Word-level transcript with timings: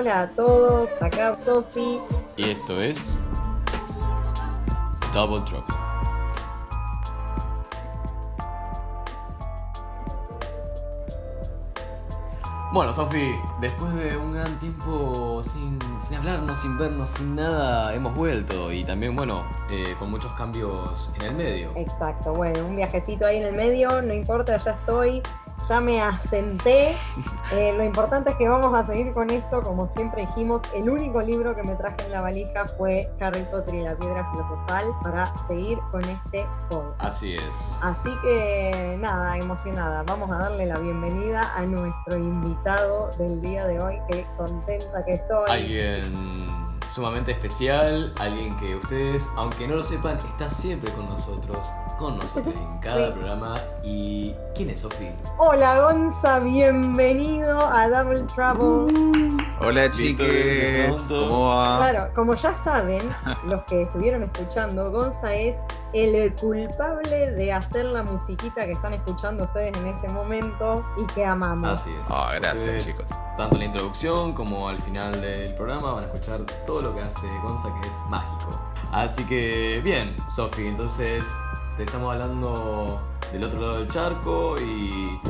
Hola 0.00 0.22
a 0.22 0.28
todos, 0.28 0.88
acá 1.02 1.34
Sofi. 1.34 2.00
Y 2.38 2.52
esto 2.52 2.80
es 2.80 3.18
Double 5.12 5.40
Drop. 5.40 5.62
Bueno, 12.72 12.94
Sofi, 12.94 13.34
después 13.60 13.92
de 13.94 14.16
un 14.16 14.32
gran 14.32 14.58
tiempo 14.58 15.42
sin, 15.42 15.78
sin 15.98 16.16
hablarnos, 16.16 16.58
sin 16.58 16.78
vernos, 16.78 17.10
sin 17.10 17.36
nada, 17.36 17.92
hemos 17.94 18.14
vuelto 18.14 18.72
y 18.72 18.84
también, 18.84 19.14
bueno, 19.14 19.44
eh, 19.70 19.94
con 19.98 20.10
muchos 20.10 20.32
cambios 20.32 21.12
en 21.16 21.26
el 21.26 21.34
medio. 21.34 21.72
Exacto, 21.76 22.32
bueno, 22.32 22.64
un 22.64 22.76
viajecito 22.76 23.26
ahí 23.26 23.36
en 23.36 23.48
el 23.48 23.54
medio, 23.54 24.00
no 24.00 24.14
importa, 24.14 24.56
ya 24.56 24.70
estoy 24.70 25.20
ya 25.68 25.80
me 25.80 26.00
asenté. 26.00 26.94
Eh, 27.52 27.72
lo 27.76 27.84
importante 27.84 28.30
es 28.30 28.36
que 28.36 28.48
vamos 28.48 28.72
a 28.74 28.84
seguir 28.84 29.12
con 29.12 29.28
esto, 29.30 29.62
como 29.62 29.88
siempre 29.88 30.26
dijimos, 30.26 30.62
el 30.74 30.88
único 30.88 31.20
libro 31.20 31.54
que 31.56 31.62
me 31.62 31.74
traje 31.74 32.04
en 32.06 32.12
la 32.12 32.20
valija 32.20 32.68
fue 32.78 33.10
Harry 33.20 33.42
Potter 33.50 33.74
y 33.74 33.82
la 33.82 33.96
piedra 33.96 34.28
filosofal 34.30 34.86
para 35.02 35.36
seguir 35.46 35.78
con 35.90 36.00
este 36.04 36.46
podcast. 36.68 37.00
Así 37.00 37.34
es. 37.34 37.78
Así 37.82 38.10
que 38.22 38.96
nada, 39.00 39.36
emocionada. 39.36 40.04
Vamos 40.04 40.30
a 40.30 40.38
darle 40.38 40.66
la 40.66 40.78
bienvenida 40.78 41.40
a 41.56 41.62
nuestro 41.62 42.18
invitado 42.18 43.10
del 43.18 43.40
día 43.40 43.66
de 43.66 43.80
hoy, 43.80 43.98
que 44.10 44.24
contenta 44.36 45.04
que 45.04 45.14
estoy. 45.14 45.44
Alguien 45.48 46.69
sumamente 46.86 47.32
especial, 47.32 48.12
alguien 48.20 48.56
que 48.56 48.76
ustedes, 48.76 49.28
aunque 49.36 49.66
no 49.66 49.76
lo 49.76 49.82
sepan, 49.82 50.16
está 50.18 50.50
siempre 50.50 50.92
con 50.92 51.08
nosotros, 51.08 51.72
con 51.98 52.16
nosotros 52.16 52.54
en 52.54 52.78
cada 52.80 53.12
programa. 53.12 53.54
¿Y 53.82 54.34
quién 54.54 54.70
es 54.70 54.80
Sofi? 54.80 55.08
Hola 55.38 55.80
Gonza, 55.80 56.38
bienvenido 56.40 57.58
a 57.58 57.88
Double 57.88 58.24
Trouble. 58.34 58.92
Hola 59.60 59.90
chiques, 59.90 61.06
¿cómo 61.08 61.48
va? 61.48 61.78
Claro, 61.78 62.10
como 62.14 62.34
ya 62.34 62.54
saben, 62.54 63.02
los 63.44 63.62
que 63.64 63.82
estuvieron 63.82 64.22
escuchando, 64.24 64.90
Gonza 64.90 65.34
es 65.34 65.56
el 65.92 66.34
culpable 66.34 67.32
de 67.32 67.52
hacer 67.52 67.84
la 67.86 68.02
musiquita 68.02 68.64
que 68.64 68.72
están 68.72 68.94
escuchando 68.94 69.44
ustedes 69.44 69.76
en 69.78 69.86
este 69.88 70.08
momento 70.08 70.84
y 70.96 71.04
que 71.12 71.24
amamos. 71.24 71.68
Así 71.68 71.90
es. 71.90 72.10
Oh, 72.10 72.28
gracias 72.34 72.84
chicos. 72.84 73.06
Tanto 73.36 73.56
en 73.56 73.60
la 73.60 73.64
introducción 73.66 74.32
como 74.32 74.68
al 74.68 74.78
final 74.78 75.20
del 75.20 75.54
programa 75.54 75.92
van 75.92 76.04
a 76.04 76.06
escuchar 76.06 76.42
todo 76.66 76.82
lo 76.82 76.94
que 76.94 77.02
hace 77.02 77.26
Gonza 77.42 77.68
que 77.80 77.88
es 77.88 77.94
mágico. 78.08 78.58
Así 78.92 79.24
que 79.24 79.80
bien, 79.82 80.16
Sofi, 80.30 80.66
entonces 80.66 81.26
te 81.76 81.84
estamos 81.84 82.12
hablando 82.12 83.00
del 83.32 83.44
otro 83.44 83.60
lado 83.60 83.78
del 83.78 83.88
charco 83.88 84.54
y 84.60 85.20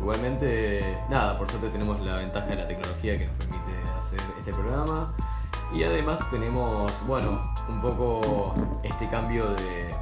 igualmente, 0.00 0.98
nada, 1.08 1.38
por 1.38 1.48
suerte 1.48 1.68
tenemos 1.68 2.00
la 2.00 2.16
ventaja 2.16 2.46
de 2.46 2.56
la 2.56 2.66
tecnología 2.66 3.18
que 3.18 3.26
nos 3.26 3.36
permite 3.36 3.72
hacer 3.98 4.20
este 4.38 4.52
programa. 4.52 5.14
Y 5.74 5.84
además 5.84 6.18
tenemos, 6.28 6.92
bueno, 7.06 7.51
un 7.68 7.80
poco 7.80 8.54
este 8.82 9.08
cambio 9.08 9.48
de, 9.54 9.94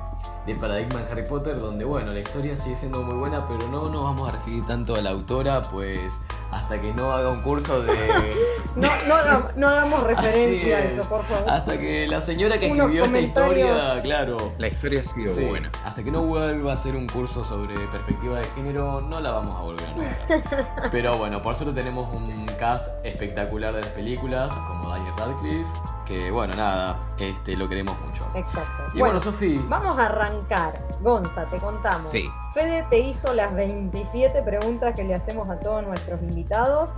de, 0.47 0.55
paradigma 0.55 1.01
en 1.01 1.07
Harry 1.07 1.27
Potter, 1.27 1.59
donde, 1.59 1.85
bueno, 1.85 2.13
la 2.13 2.21
historia 2.21 2.57
sigue 2.57 2.77
siendo 2.77 3.03
muy 3.03 3.15
buena, 3.15 3.47
pero 3.47 3.69
no 3.69 3.89
nos 3.89 4.05
vamos 4.05 4.29
a 4.29 4.33
referir 4.33 4.65
tanto 4.67 4.95
a 4.95 5.03
la 5.03 5.11
autora, 5.11 5.63
pues 5.63 6.21
hasta 6.51 6.81
que 6.81 6.93
no 6.93 7.13
haga 7.13 7.31
un 7.31 7.43
curso 7.43 7.83
de... 7.83 7.93
no, 8.77 8.89
no, 9.07 9.49
no, 9.57 9.69
hagamos 9.69 10.03
referencia 10.07 10.79
a 10.79 10.85
eso, 10.85 11.09
por 11.09 11.25
favor. 11.25 11.49
Hasta 11.49 11.79
que 11.79 12.07
la 12.07 12.21
señora 12.21 12.59
que 12.59 12.67
escribió 12.67 13.05
esta 13.05 13.21
historia, 13.21 14.01
claro... 14.03 14.53
La 14.59 14.69
historia 14.69 15.01
ha 15.01 15.05
sido 15.05 15.49
buena. 15.49 15.71
Hasta 15.85 16.03
que 16.03 16.11
no 16.11 16.23
vuelva 16.23 16.73
a 16.73 16.75
hacer 16.75 16.97
un 16.97 17.07
curso 17.07 17.45
sobre 17.45 17.75
perspectiva 17.89 18.39
de 18.39 18.45
género, 18.57 19.01
no 19.01 19.21
la 19.21 19.31
vamos 19.31 19.57
a 19.57 19.63
volver 19.63 19.87
a 19.87 19.93
nombrar. 19.93 20.89
Pero 20.91 21.17
bueno, 21.17 21.41
por 21.41 21.55
suerte 21.55 21.81
tenemos 21.81 22.13
un 22.13 22.47
cast 22.59 22.89
espectacular 23.05 23.75
de 23.75 23.83
las 23.83 23.91
películas, 23.91 24.57
como 24.69 24.91
Daniel 24.91 25.15
Radcliffe, 25.17 25.71
que 26.11 26.29
bueno, 26.33 26.53
nada, 26.57 26.99
este, 27.19 27.57
lo 27.57 27.69
queremos 27.69 27.97
mucho. 28.01 28.29
Exacto. 28.35 28.83
Y 28.95 28.99
bueno, 28.99 29.21
Sofía. 29.21 29.61
Vamos 29.69 29.97
a 29.97 30.07
arrancar. 30.07 30.85
Gonza, 31.01 31.45
te 31.45 31.59
contamos. 31.59 32.09
Sí. 32.09 32.29
Fede 32.53 32.85
te 32.91 32.99
hizo 32.99 33.33
las 33.33 33.55
27 33.55 34.43
preguntas 34.43 34.97
que 34.97 35.05
le 35.05 35.15
hacemos 35.15 35.49
a 35.49 35.61
todos 35.61 35.87
nuestros 35.87 36.21
invitados. 36.21 36.91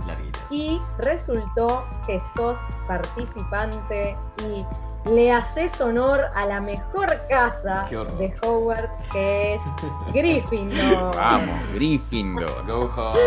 Y 0.49 0.81
resultó 0.97 1.85
que 2.07 2.19
sos 2.35 2.57
participante 2.87 4.17
y 4.47 4.65
le 5.11 5.31
haces 5.31 5.79
honor 5.79 6.21
a 6.33 6.47
la 6.47 6.59
mejor 6.59 7.05
casa 7.29 7.85
de 8.17 8.33
Hogwarts, 8.41 9.05
que 9.11 9.53
es 9.53 9.61
Gryffindor. 10.11 11.15
Vamos, 11.15 11.59
Gryffindor. 11.75 12.65
Go 12.65 12.89
home. 12.95 13.19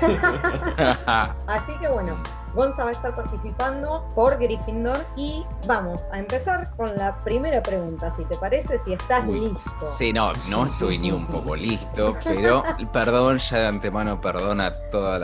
Así 1.48 1.72
que 1.78 1.88
bueno, 1.88 2.16
Gonza 2.56 2.84
va 2.84 2.88
a 2.88 2.92
estar 2.92 3.14
participando 3.14 4.10
por 4.14 4.38
Gryffindor 4.38 4.96
y 5.14 5.44
vamos 5.66 6.08
a 6.10 6.18
empezar 6.18 6.74
con 6.76 6.96
la 6.96 7.14
primera 7.22 7.62
pregunta, 7.62 8.10
si 8.12 8.24
te 8.24 8.36
parece, 8.38 8.78
si 8.78 8.94
estás 8.94 9.26
listo. 9.28 9.92
Sí, 9.92 10.10
no, 10.10 10.32
no 10.48 10.64
estoy 10.64 10.96
ni 10.96 11.12
un 11.12 11.26
poco 11.26 11.54
listo, 11.54 12.16
pero 12.24 12.64
perdón, 12.94 13.36
ya 13.36 13.58
de 13.58 13.66
antemano 13.66 14.18
perdona 14.22 14.68
a 14.68 14.72
todas 14.90 15.20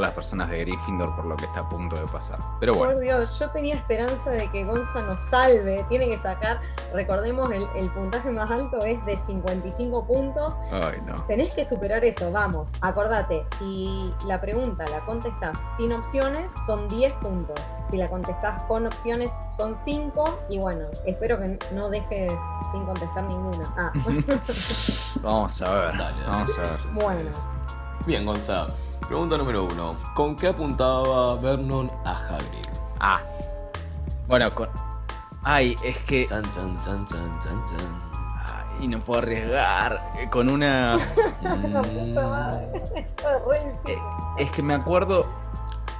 las 0.00 0.12
personas 0.12 0.48
de 0.48 0.60
Gryffindor 0.60 1.14
por 1.16 1.24
lo 1.24 1.34
que 1.34 1.46
está 1.46 1.60
a 1.60 1.68
punto 1.68 1.96
de 1.96 2.06
pasar. 2.06 2.38
Pero 2.60 2.74
bueno. 2.74 2.94
Por 2.94 3.02
Dios, 3.02 3.36
yo 3.36 3.50
tenía 3.50 3.74
esperanza 3.74 4.30
de 4.30 4.48
que 4.52 4.64
Gonza 4.64 5.02
nos 5.02 5.20
salve, 5.22 5.84
tiene 5.88 6.08
que 6.08 6.18
sacar, 6.18 6.60
recordemos, 6.94 7.50
el, 7.50 7.66
el 7.74 7.90
puntaje 7.90 8.30
más 8.30 8.48
alto 8.48 8.78
es 8.78 9.04
de 9.06 9.16
55 9.16 10.06
puntos. 10.06 10.56
Ay, 10.70 11.02
no. 11.04 11.16
Tenés 11.26 11.52
que 11.52 11.64
superar 11.64 12.04
eso, 12.04 12.30
vamos, 12.30 12.70
acordate, 12.80 13.44
si 13.58 14.14
la 14.28 14.40
pregunta 14.40 14.84
la 14.92 15.04
contestás 15.04 15.58
sin 15.76 15.92
opciones, 15.92 16.52
son 16.64 16.75
10 16.88 17.12
puntos. 17.14 17.60
Si 17.90 17.96
la 17.96 18.08
contestás 18.08 18.62
con 18.64 18.86
opciones 18.86 19.32
son 19.48 19.74
5 19.74 20.46
y 20.48 20.58
bueno, 20.58 20.86
espero 21.04 21.38
que 21.38 21.58
no 21.72 21.88
dejes 21.88 22.32
sin 22.72 22.84
contestar 22.84 23.24
ninguna. 23.24 23.74
Ah. 23.76 23.92
vamos 25.22 25.62
a 25.62 25.74
ver, 25.74 25.94
vamos 26.26 26.58
a 26.58 26.62
ver. 26.62 26.80
Bueno. 26.94 27.30
Bien, 28.06 28.24
Gonzalo. 28.24 28.72
Pregunta 29.06 29.36
número 29.36 29.64
1. 29.64 29.96
¿Con 30.14 30.36
qué 30.36 30.48
apuntaba 30.48 31.36
Vernon 31.36 31.90
a 32.04 32.12
Hagrid? 32.12 32.66
Ah. 33.00 33.20
Bueno, 34.26 34.54
con... 34.54 34.68
Ay, 35.44 35.76
es 35.84 35.98
que... 35.98 36.24
Chan, 36.24 36.42
chan, 36.44 36.78
chan, 36.80 37.06
chan, 37.06 37.40
chan, 37.40 37.64
chan. 37.66 38.02
Ay, 38.80 38.88
no 38.88 38.98
puedo 39.00 39.20
arriesgar. 39.20 40.12
Eh, 40.18 40.28
con 40.30 40.50
una... 40.50 40.98
Mm. 41.42 41.76
Eh, 43.86 43.98
es 44.38 44.50
que 44.50 44.62
me 44.62 44.74
acuerdo 44.74 45.28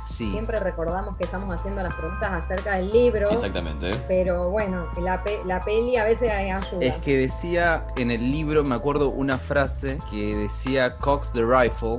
Siempre 0.06 0.58
recordamos 0.60 1.16
que 1.16 1.24
estamos 1.24 1.54
haciendo 1.54 1.82
las 1.82 1.94
preguntas 1.94 2.30
acerca 2.32 2.76
del 2.76 2.90
libro. 2.90 3.28
Exactamente. 3.30 3.90
Pero 4.08 4.50
bueno, 4.50 4.86
la, 5.00 5.22
la 5.44 5.60
peli 5.60 5.96
a 5.96 6.04
veces 6.04 6.30
ayuda. 6.30 6.84
Es 6.84 6.96
que 6.96 7.16
decía 7.16 7.86
en 7.96 8.10
el 8.10 8.30
libro, 8.30 8.64
me 8.64 8.74
acuerdo 8.74 9.08
una 9.08 9.36
frase 9.36 9.98
que 10.10 10.36
decía 10.36 10.96
Cox 10.96 11.32
the 11.32 11.42
Rifle. 11.44 11.98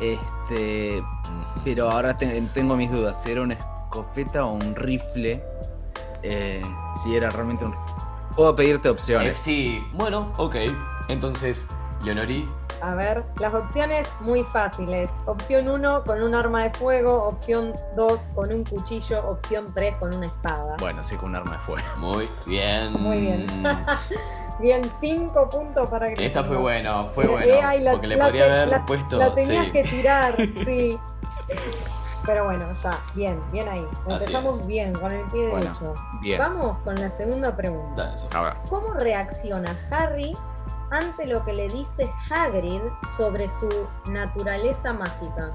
Este. 0.00 1.02
Pero 1.64 1.90
ahora 1.90 2.16
tengo 2.16 2.76
mis 2.76 2.90
dudas. 2.90 3.22
Si 3.22 3.32
era 3.32 3.42
una 3.42 3.54
escopeta 3.54 4.44
o 4.44 4.52
un 4.52 4.74
rifle. 4.76 5.42
Eh, 6.22 6.62
si 7.02 7.16
era 7.16 7.28
realmente 7.30 7.64
un. 7.64 7.74
Puedo 8.34 8.54
pedirte 8.54 8.88
opciones. 8.88 9.34
Eh, 9.34 9.36
sí, 9.36 9.86
bueno, 9.94 10.32
ok. 10.36 10.56
Entonces, 11.08 11.68
Leonori, 12.04 12.48
a 12.80 12.94
ver, 12.94 13.24
las 13.38 13.54
opciones 13.54 14.08
muy 14.20 14.42
fáciles. 14.44 15.10
Opción 15.26 15.68
1 15.68 16.04
con 16.04 16.22
un 16.22 16.34
arma 16.34 16.64
de 16.64 16.70
fuego, 16.70 17.24
opción 17.24 17.74
2 17.96 18.30
con 18.34 18.52
un 18.52 18.64
cuchillo, 18.64 19.26
opción 19.28 19.72
3 19.74 19.96
con 19.96 20.14
una 20.14 20.26
espada. 20.26 20.76
Bueno, 20.78 21.02
sí, 21.02 21.16
con 21.16 21.30
un 21.30 21.36
arma 21.36 21.52
de 21.52 21.58
fuego. 21.58 21.88
Muy 21.98 22.28
bien. 22.46 22.92
Muy 22.92 23.20
bien. 23.20 23.46
bien, 24.60 24.82
5 24.84 25.48
puntos 25.48 25.88
para 25.88 26.12
que... 26.12 26.26
Esta 26.26 26.44
fue 26.44 26.56
bueno, 26.56 27.06
fue 27.14 27.26
bueno. 27.26 27.54
porque 27.90 28.06
le 28.06 28.18
podría 28.18 28.44
haber 28.44 28.84
puesto... 28.86 29.16
La 29.16 29.34
tenías 29.34 29.70
que 29.72 29.82
tirar, 29.82 30.34
sí. 30.64 30.98
Pero 32.26 32.44
bueno, 32.44 32.66
ya, 32.82 32.90
bien, 33.14 33.40
bien 33.52 33.68
ahí. 33.68 33.86
Empezamos 34.08 34.66
bien, 34.66 34.92
con 34.94 35.12
el 35.12 35.24
pie 35.26 35.46
derecho. 35.46 35.94
Bien. 36.20 36.38
Vamos 36.38 36.78
con 36.82 36.96
la 36.96 37.10
segunda 37.10 37.54
pregunta. 37.56 38.14
Dale, 38.32 38.56
¿Cómo 38.68 38.94
reacciona 38.94 39.76
Harry 39.90 40.36
ante 40.90 41.26
lo 41.26 41.44
que 41.44 41.52
le 41.52 41.68
dice 41.68 42.10
Hagrid 42.30 42.80
sobre 43.16 43.48
su 43.48 43.68
naturaleza 44.06 44.92
mágica. 44.92 45.54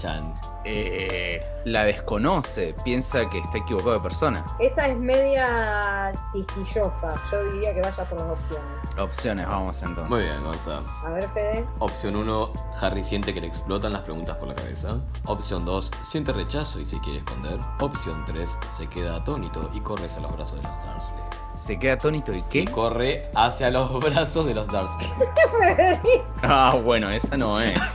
Chan. 0.00 0.34
Eh, 0.64 1.42
la 1.64 1.84
desconoce, 1.84 2.74
piensa 2.84 3.28
que 3.28 3.38
está 3.38 3.58
equivocado 3.58 3.92
de 3.92 4.00
persona. 4.00 4.44
Esta 4.58 4.86
es 4.86 4.96
media 4.96 6.12
quisquillosa. 6.32 7.14
Yo 7.30 7.44
diría 7.52 7.74
que 7.74 7.82
vaya 7.82 8.04
por 8.04 8.20
las 8.20 8.30
opciones. 8.30 8.98
Opciones, 8.98 9.46
vamos 9.46 9.82
entonces. 9.82 10.10
Muy 10.10 10.22
bien, 10.24 10.44
Gonzalo. 10.44 10.86
A 11.04 11.10
ver, 11.10 11.28
Fede. 11.30 11.64
Opción 11.78 12.16
1, 12.16 12.52
Harry 12.80 13.04
siente 13.04 13.34
que 13.34 13.40
le 13.40 13.46
explotan 13.48 13.92
las 13.92 14.02
preguntas 14.02 14.36
por 14.36 14.48
la 14.48 14.54
cabeza. 14.54 14.98
Opción 15.26 15.64
2, 15.64 15.90
siente 16.02 16.32
rechazo 16.32 16.80
y 16.80 16.86
se 16.86 16.98
quiere 17.00 17.18
esconder. 17.18 17.58
Opción 17.80 18.24
3, 18.26 18.58
se 18.70 18.86
queda 18.88 19.16
atónito 19.16 19.70
y 19.74 19.80
corre 19.80 20.06
hacia 20.06 20.22
los 20.22 20.34
brazos 20.34 20.56
de 20.56 20.62
los 20.62 20.76
Dursley. 20.82 21.20
Se 21.54 21.78
queda 21.78 21.94
atónito 21.94 22.32
y 22.32 22.42
qué? 22.44 22.60
Y 22.60 22.64
corre 22.66 23.30
hacia 23.34 23.70
los 23.70 23.92
brazos 24.04 24.46
de 24.46 24.54
los 24.54 24.66
Dursley. 24.68 25.10
ah, 26.42 26.78
bueno, 26.82 27.10
esa 27.10 27.36
no 27.36 27.60
es. 27.60 27.80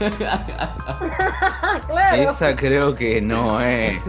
claro. 1.96 2.30
Esa 2.30 2.56
creo 2.56 2.94
que 2.94 3.20
no 3.20 3.60
es. 3.60 4.00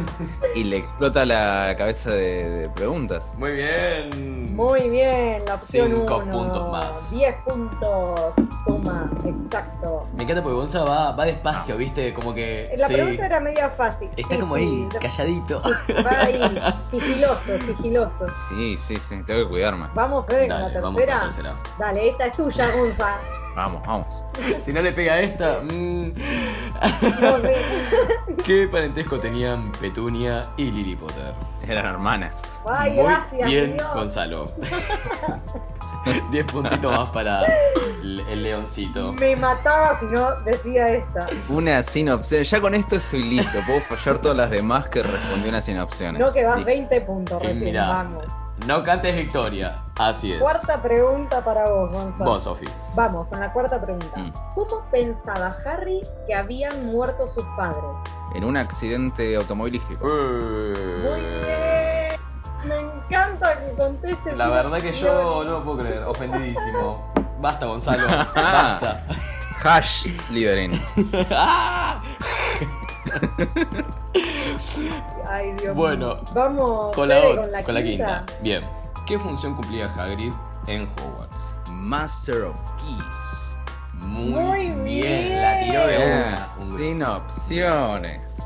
Y 0.55 0.63
le 0.63 0.77
explota 0.77 1.25
la 1.25 1.75
cabeza 1.77 2.11
de, 2.11 2.69
preguntas. 2.75 3.33
Muy 3.37 3.51
bien. 3.51 4.55
Muy 4.55 4.89
bien, 4.89 5.43
la 5.45 5.55
opción 5.55 5.91
5 6.07 6.23
puntos 6.25 6.71
más. 6.71 7.11
10 7.11 7.35
puntos 7.45 8.35
suma, 8.63 9.11
exacto. 9.23 10.07
Me 10.15 10.23
encanta 10.23 10.41
porque 10.41 10.57
Gonza 10.57 10.83
va, 10.83 11.11
va 11.11 11.25
despacio, 11.25 11.75
ah. 11.75 11.77
¿viste? 11.77 12.13
Como 12.13 12.33
que. 12.33 12.73
La 12.77 12.87
pregunta 12.87 13.25
era 13.25 13.39
media 13.39 13.69
fácil. 13.69 14.09
Está 14.17 14.39
como 14.39 14.55
ahí, 14.55 14.87
calladito. 14.99 15.61
Va 16.05 16.21
ahí, 16.21 16.59
sigiloso, 16.91 17.57
sigiloso. 17.59 18.27
Sí, 18.49 18.77
sí, 18.79 18.95
sí, 18.95 19.23
tengo 19.25 19.43
que 19.43 19.49
cuidarme. 19.49 19.87
Vamos, 19.93 20.25
Fede, 20.27 20.47
con 20.47 20.59
la 20.59 20.63
tercera. 20.63 20.81
Vamos 20.81 21.01
con 21.01 21.09
la 21.09 21.19
tercera. 21.21 21.55
Dale, 21.77 22.09
esta 22.09 22.25
es 22.27 22.37
tuya, 22.37 22.65
Gonza. 22.75 23.17
Vamos, 23.55 23.81
vamos. 23.87 24.07
Si 24.59 24.71
no 24.71 24.81
le 24.81 24.91
pega 24.91 25.13
a 25.13 25.21
esta. 25.21 25.61
Mmm... 25.61 26.11
¿Qué 28.45 28.68
parentesco 28.68 29.19
tenían 29.19 29.71
Petunia 29.74 30.50
y 30.57 30.71
Lily 30.71 30.95
Potter? 30.95 31.33
Eran 31.68 31.85
hermanas. 31.85 32.41
Ay, 32.65 32.91
Muy 32.94 33.03
gracias. 33.03 33.50
Bien, 33.50 33.77
Gonzalo. 33.94 34.47
Diez 36.31 36.45
puntitos 36.45 36.91
más 36.91 37.09
para 37.09 37.44
el, 38.01 38.44
leoncito. 38.44 39.13
Me 39.13 39.35
mataba 39.35 39.97
si 40.00 40.06
no 40.06 40.35
decía 40.41 40.88
esta. 40.88 41.27
Una 41.50 41.83
sin 41.83 42.09
opciones. 42.09 42.50
Ya 42.50 42.62
con 42.62 42.74
esto 42.74 42.95
estoy 42.95 43.23
listo. 43.23 43.59
Puedo 43.65 43.81
fallar 43.81 44.19
todas 44.19 44.38
las 44.38 44.50
demás 44.50 44.88
que 44.88 45.03
respondió 45.03 45.50
una 45.50 45.62
sin 45.62 45.80
opciones. 45.80 46.21
No, 46.21 46.31
que 46.31 46.45
vas 46.45 46.63
20 46.63 47.01
puntos 47.01 47.41
recién. 47.41 47.75
Vamos. 47.75 48.25
No 48.65 48.83
cantes 48.83 49.15
victoria. 49.15 49.83
Así 50.00 50.33
es. 50.33 50.42
Cuarta 50.42 50.81
pregunta 50.81 51.44
para 51.44 51.69
vos, 51.69 51.92
Gonzalo. 51.92 52.31
Vos, 52.31 52.44
Sofi. 52.44 52.65
Vamos, 52.95 53.27
con 53.27 53.39
la 53.39 53.54
cuarta 53.54 53.80
pregunta. 53.80 54.18
Mm. 54.18 54.33
¿Cómo 54.56 54.83
pensaba 54.92 55.56
Harry 55.65 56.01
que 56.25 56.33
habían 56.33 56.86
muerto 56.88 57.27
sus 57.27 57.44
padres? 57.56 58.01
En 58.36 58.44
un 58.44 58.57
accidente 58.57 59.36
automovilístico. 59.36 60.07
Eh. 60.07 60.74
Muy 61.04 61.21
bien. 61.21 62.19
Me 62.65 62.75
encanta 62.75 63.59
que 63.59 63.71
contestes. 63.74 64.38
La 64.38 64.48
verdad 64.50 64.80
que 64.80 64.92
yo 64.92 65.44
no 65.44 65.51
lo 65.51 65.63
puedo 65.63 65.80
creer. 65.80 66.04
Ofendidísimo. 66.04 67.13
Basta, 67.39 67.65
Gonzalo. 67.68 68.07
Basta. 68.36 69.04
Hash 69.63 70.13
Slytherin. 70.15 70.80
Ay, 75.27 75.53
Dios 75.53 75.75
bueno, 75.75 76.17
vamos 76.33 76.95
con 76.95 77.09
la, 77.09 77.21
con, 77.63 77.73
la, 77.73 77.83
quinta. 77.83 78.25
Bien. 78.41 78.61
¿Qué 79.05 79.17
función 79.17 79.55
cumplía 79.55 79.85
Hagrid 79.85 80.33
en 80.67 80.83
Hogwarts? 80.83 81.55
Master 81.71 82.43
of 82.43 82.55
Keys. 82.77 83.57
Muy, 83.93 84.71
bien. 84.83 85.41
la 85.41 85.59
tiró 85.59 85.87
de 85.87 85.97
una. 85.97 86.55
Sin 86.77 87.03
opciones. 87.03 88.37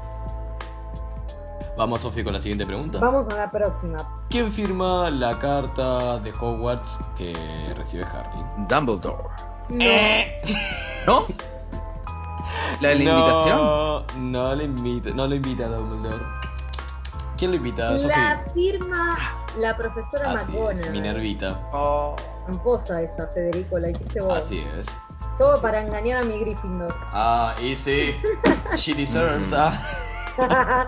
Vamos, 1.77 2.01
Sofi, 2.01 2.23
con 2.23 2.33
la 2.33 2.39
siguiente 2.39 2.65
pregunta. 2.65 2.99
Vamos 2.99 3.25
con 3.27 3.37
la 3.37 3.49
próxima. 3.49 3.97
¿Quién 4.29 4.51
firma 4.51 5.09
la 5.09 5.37
carta 5.39 6.19
de 6.19 6.31
Hogwarts 6.31 6.99
que 7.17 7.33
recibe 7.75 8.03
Harry? 8.03 8.43
Dumbledore. 8.67 9.23
No. 9.69 9.83
Eh. 9.85 10.41
¿No? 11.07 11.25
¿La 12.79 12.89
de 12.89 12.95
la 12.95 13.03
invitación? 13.03 14.31
No, 14.31 14.55
le 14.55 14.63
invita, 14.63 15.09
no 15.11 15.27
lo 15.27 15.35
invita 15.35 15.65
a 15.65 15.69
Dumbledore. 15.69 16.25
¿Quién 17.37 17.51
lo 17.51 17.57
invita? 17.57 17.91
La 17.91 18.43
firma 18.53 19.17
la 19.59 19.75
profesora 19.75 20.31
Así 20.31 20.55
es, 20.57 20.89
Minervita. 20.91 21.59
Oh. 21.73 22.15
Tramposa 22.45 23.01
esa, 23.01 23.27
Federico, 23.27 23.79
la 23.79 23.89
hiciste 23.89 24.21
vos. 24.21 24.37
Así 24.37 24.65
es. 24.79 24.87
Todo 25.37 25.61
para 25.61 25.81
engañar 25.81 26.23
a 26.23 26.27
mi 26.27 26.39
Gryffindor. 26.39 26.95
Ah, 27.11 27.55
y 27.61 27.75
sí. 27.75 28.15
She 28.75 28.93
deserves, 28.93 29.53
ah. 29.53 29.73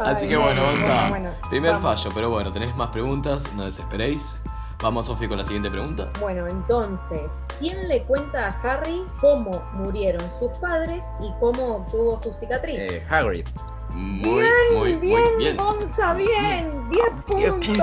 Así 0.00 0.28
que 0.28 0.36
bueno, 0.36 0.64
Gonza. 0.64 1.10
primer 1.48 1.78
fallo, 1.78 2.10
pero 2.14 2.30
bueno, 2.30 2.52
tenéis 2.52 2.74
más 2.76 2.88
preguntas, 2.88 3.52
no 3.54 3.64
desesperéis. 3.64 4.40
Vamos, 4.82 5.06
Sofía, 5.06 5.28
con 5.28 5.36
la 5.36 5.44
siguiente 5.44 5.70
pregunta. 5.70 6.08
Bueno, 6.20 6.46
entonces, 6.46 7.44
¿quién 7.58 7.86
le 7.86 8.02
cuenta 8.04 8.48
a 8.48 8.60
Harry 8.62 9.04
cómo 9.20 9.50
murieron 9.74 10.30
sus 10.30 10.50
padres 10.58 11.04
y 11.20 11.30
cómo 11.38 11.76
obtuvo 11.76 12.16
su 12.16 12.32
cicatriz? 12.32 12.80
Eh, 12.80 13.06
Hagrid. 13.10 13.46
Muy, 13.90 14.44
muy, 14.74 14.96
bien, 14.96 15.20
muy 15.20 15.36
bien. 15.36 15.56
Gonza, 15.58 16.14
bien. 16.14 16.88
10 16.90 17.04
puntos. 17.26 17.78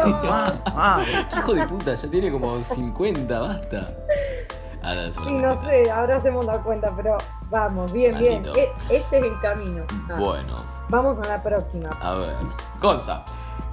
Ah, 0.66 1.04
hijo 1.38 1.54
de 1.54 1.68
puta, 1.68 1.94
ya 1.94 2.10
tiene 2.10 2.32
como 2.32 2.60
50, 2.60 3.40
basta. 3.40 3.94
Ahora 4.82 5.12
sí, 5.12 5.20
no 5.32 5.54
sé, 5.54 5.92
ahora 5.92 6.16
hacemos 6.16 6.46
la 6.46 6.64
cuenta, 6.64 6.92
pero 6.96 7.18
vamos, 7.52 7.92
bien, 7.92 8.18
bien. 8.18 8.44
E, 8.56 8.72
este 8.90 9.18
es 9.18 9.24
el 9.24 9.40
camino. 9.42 9.86
Ah. 10.10 10.16
Bueno. 10.18 10.56
Vamos 10.90 11.16
con 11.20 11.28
la 11.28 11.44
próxima. 11.44 11.90
A 12.02 12.16
ver. 12.16 12.36
Gonza. 12.82 13.24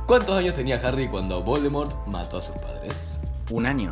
¿Cuántos 0.06 0.36
años 0.36 0.54
tenía 0.54 0.78
Harry 0.84 1.08
cuando 1.08 1.42
Voldemort 1.42 1.90
mató 2.06 2.36
a 2.36 2.42
sus 2.42 2.54
padres? 2.56 3.20
Un 3.50 3.64
año. 3.64 3.90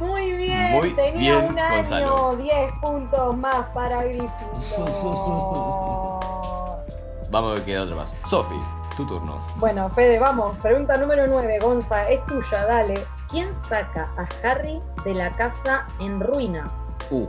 Muy 0.00 0.32
bien, 0.32 0.70
Muy 0.72 0.90
tenía 0.94 1.40
bien, 1.40 1.52
un 1.52 1.58
año, 1.58 2.36
10 2.36 2.72
puntos 2.80 3.36
más 3.36 3.66
para 3.74 4.04
Gryffindor. 4.04 4.30
vamos 7.30 7.60
a 7.60 7.64
quedar 7.64 7.82
otro 7.82 7.96
más. 7.96 8.14
Sophie, 8.24 8.60
tu 8.96 9.04
turno. 9.04 9.40
Bueno, 9.56 9.88
Fede, 9.90 10.20
vamos. 10.20 10.56
Pregunta 10.58 10.96
número 10.96 11.26
9, 11.26 11.58
Gonza, 11.60 12.08
es 12.08 12.24
tuya, 12.26 12.64
dale. 12.64 12.94
¿Quién 13.28 13.52
saca 13.52 14.08
a 14.16 14.48
Harry 14.48 14.80
de 15.04 15.14
la 15.14 15.32
casa 15.32 15.88
en 15.98 16.20
ruinas? 16.20 16.70
Uh, 17.10 17.26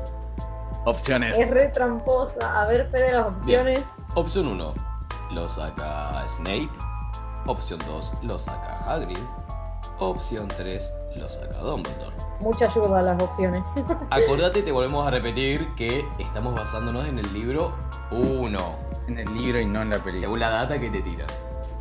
opciones. 0.85 1.37
Es 1.37 1.49
re 1.49 1.69
tramposa. 1.69 2.61
A 2.61 2.67
ver, 2.67 2.89
Fede, 2.91 3.13
las 3.13 3.25
opciones. 3.27 3.83
Opción 4.13 4.47
1, 4.47 4.73
lo 5.31 5.49
saca 5.49 6.23
Snape. 6.29 6.69
Opción 7.47 7.79
2 7.87 8.13
lo 8.23 8.37
saca 8.37 8.75
Hagrid. 8.85 9.17
Opción 9.99 10.49
3 10.49 10.93
lo 11.15 11.29
saca 11.29 11.57
Dumbledore. 11.59 12.15
Mucha 12.41 12.65
ayuda 12.65 12.99
a 12.99 13.01
las 13.01 13.23
opciones. 13.23 13.63
Acordate, 14.11 14.61
te 14.63 14.71
volvemos 14.71 15.07
a 15.07 15.11
repetir 15.11 15.73
que 15.75 16.05
estamos 16.19 16.53
basándonos 16.53 17.07
en 17.07 17.19
el 17.19 17.33
libro 17.33 17.73
1. 18.11 18.57
En 19.07 19.19
el 19.19 19.33
libro 19.33 19.61
y 19.61 19.65
no 19.65 19.81
en 19.81 19.89
la 19.89 19.95
película. 19.95 20.19
Según 20.19 20.39
la 20.41 20.49
data 20.49 20.77
que 20.77 20.89
te 20.89 21.01
tira. 21.01 21.25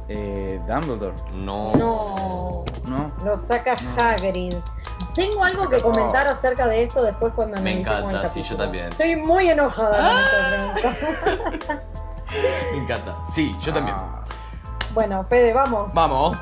Eh, 0.09 0.61
Dumbledore. 0.69 1.17
No. 1.35 1.73
No. 1.75 2.65
No. 2.85 3.13
Lo 3.25 3.37
saca 3.37 3.75
Hagrid. 3.99 4.55
Tengo 5.15 5.43
algo 5.43 5.69
que 5.69 5.81
comentar 5.81 6.29
acerca 6.29 6.69
de 6.69 6.85
esto 6.85 7.03
después 7.03 7.33
cuando 7.35 7.61
me 7.61 7.81
encanta, 7.81 8.25
sí, 8.27 8.43
yo 8.43 8.57
también. 8.57 8.87
Estoy 8.87 9.17
muy 9.17 9.51
enojada 9.51 10.13
con 10.81 11.57
esta 11.57 11.83
Me 12.73 12.79
encanta. 12.79 13.17
Sí, 13.35 13.53
yo 13.61 13.73
también. 13.73 13.97
Ah. 14.97 15.01
Bueno, 15.01 15.25
Fede, 15.25 15.53
vamos. 15.53 15.93
Vamos. 15.93 16.39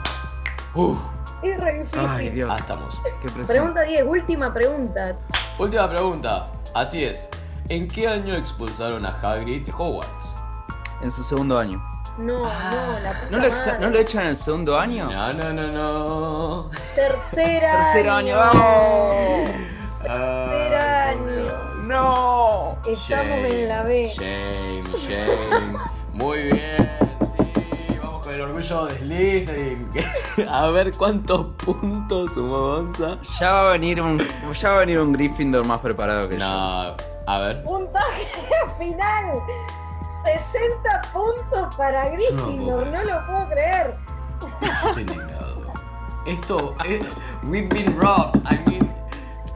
Uf. 0.74 0.96
Es 1.42 1.60
re 1.60 1.80
difícil. 1.80 2.06
Ay, 2.08 2.30
Dios. 2.30 2.50
Ah, 2.52 2.56
estamos. 2.58 3.00
pregunta 3.48 3.82
10, 3.82 4.04
última 4.04 4.54
pregunta. 4.54 5.16
Última 5.58 5.90
pregunta. 5.90 6.50
Así 6.72 7.02
es. 7.02 7.28
¿En 7.68 7.88
qué 7.88 8.06
año 8.06 8.36
expulsaron 8.36 9.04
a 9.06 9.08
Hagrid 9.08 9.66
de 9.66 9.72
Hogwarts? 9.72 10.36
En 11.02 11.10
su 11.10 11.24
segundo 11.24 11.58
año. 11.58 11.82
No, 12.16 12.44
ah. 12.46 12.70
no, 12.70 13.00
la 13.00 13.12
puta 13.12 13.30
¿No, 13.30 13.38
lo 13.38 13.80
¿No 13.80 13.90
lo 13.90 13.98
echan 13.98 14.22
en 14.22 14.28
el 14.28 14.36
segundo 14.36 14.78
año? 14.78 15.10
No, 15.10 15.32
no, 15.32 15.52
no, 15.52 15.68
no. 15.68 16.70
Tercer 16.94 17.64
año. 17.64 17.82
Tercer 17.92 18.08
año, 18.08 18.36
vamos. 18.36 19.50
Tercer 20.00 20.74
año. 20.76 21.82
No. 21.82 22.78
Estamos 22.86 23.52
en 23.52 23.68
la 23.68 23.82
B. 23.82 24.12
Shame, 24.14 24.84
shame. 24.96 25.78
Muy 26.12 26.44
bien 26.52 26.93
el 28.34 28.40
orgullo 28.40 28.86
de 28.86 28.98
Slytherin. 28.98 29.90
a 30.48 30.66
ver 30.68 30.92
cuántos 30.92 31.46
puntos 31.64 32.34
sumó 32.34 32.60
Gonza. 32.60 33.18
Ya 33.38 33.52
va 33.52 33.68
a 33.68 33.72
venir 33.72 34.00
un, 34.00 34.18
ya 34.52 34.70
va 34.70 34.76
a 34.76 34.78
venir 34.80 34.98
un 34.98 35.12
Gryffindor 35.12 35.66
más 35.66 35.80
preparado 35.80 36.28
que 36.28 36.38
yo. 36.38 36.40
No, 36.40 36.96
a 37.26 37.38
ver. 37.38 37.62
Puntaje 37.62 38.28
final. 38.78 39.40
60 40.24 41.02
puntos 41.12 41.76
para 41.76 42.08
Gryffindor, 42.10 42.86
no, 42.86 43.04
lo 43.04 43.26
puedo 43.26 43.48
creer. 43.50 43.96
Estoy 44.60 45.02
indignado. 45.02 45.62
Esto 46.26 46.74
es. 46.84 47.04
We've 47.44 47.68
been 47.68 47.96
robbed. 47.96 48.40
I 48.50 48.58
mean. 48.66 48.83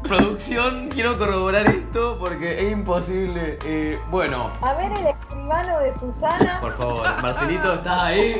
Producción, 0.08 0.88
quiero 0.88 1.18
corroborar 1.18 1.66
esto 1.66 2.16
porque 2.18 2.66
es 2.66 2.72
imposible. 2.72 3.58
Eh, 3.62 3.98
bueno. 4.10 4.50
A 4.62 4.72
ver 4.72 4.90
el 4.92 5.06
escribano 5.08 5.80
de 5.80 5.92
Susana. 5.92 6.58
Por 6.62 6.78
favor, 6.78 7.06
Marcelito, 7.20 7.74
¿estás 7.74 8.00
ahí? 8.00 8.34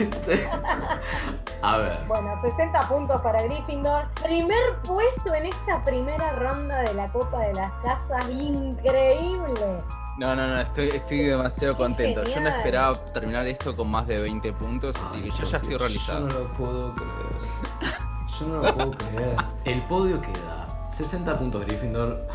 A 1.62 1.76
ver. 1.76 2.04
Bueno, 2.08 2.40
60 2.40 2.80
puntos 2.88 3.20
para 3.20 3.42
Gryffindor. 3.42 4.08
Primer 4.22 4.78
puesto 4.82 5.34
en 5.34 5.44
esta 5.44 5.84
primera 5.84 6.32
ronda 6.36 6.80
de 6.84 6.94
la 6.94 7.12
Copa 7.12 7.40
de 7.40 7.52
las 7.52 7.70
Casas. 7.82 8.30
Increíble. 8.30 9.82
No, 10.16 10.34
no, 10.34 10.46
no, 10.48 10.58
estoy, 10.58 10.88
estoy 10.88 11.18
demasiado 11.18 11.76
contento. 11.76 12.24
Yo 12.24 12.40
no 12.40 12.48
esperaba 12.48 12.94
terminar 13.12 13.46
esto 13.46 13.76
con 13.76 13.90
más 13.90 14.06
de 14.06 14.22
20 14.22 14.54
puntos, 14.54 14.96
así 14.96 15.20
que 15.20 15.30
yo 15.30 15.44
ya 15.44 15.58
estoy 15.58 15.76
realizado. 15.76 16.28
Yo 16.28 16.34
no 16.34 16.44
lo 16.44 16.52
puedo 16.54 16.94
creer. 16.94 17.92
Yo 18.38 18.46
no 18.46 18.62
lo 18.62 18.74
puedo 18.74 18.90
creer. 18.92 19.36
El 19.66 19.82
podio 19.82 20.18
queda 20.22 20.59
60 20.90 21.38
puntos 21.38 21.64
Gryffindor, 21.64 22.26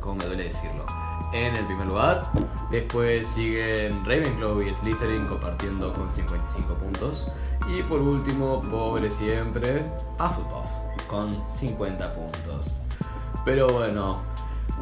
como 0.00 0.16
me 0.16 0.24
duele 0.26 0.44
decirlo, 0.44 0.84
en 1.32 1.56
el 1.56 1.66
primer 1.66 1.86
lugar. 1.86 2.24
Después 2.70 3.26
siguen 3.26 4.04
Ravenclaw 4.04 4.62
y 4.62 4.74
Slytherin 4.74 5.26
compartiendo 5.26 5.92
con 5.92 6.10
55 6.10 6.74
puntos. 6.74 7.28
Y 7.68 7.82
por 7.82 8.00
último, 8.00 8.62
pobre 8.62 9.10
siempre, 9.10 9.84
Hufflepuff 10.18 10.66
con 11.08 11.34
50 11.48 12.14
puntos. 12.14 12.80
Pero 13.44 13.66
bueno, 13.68 14.22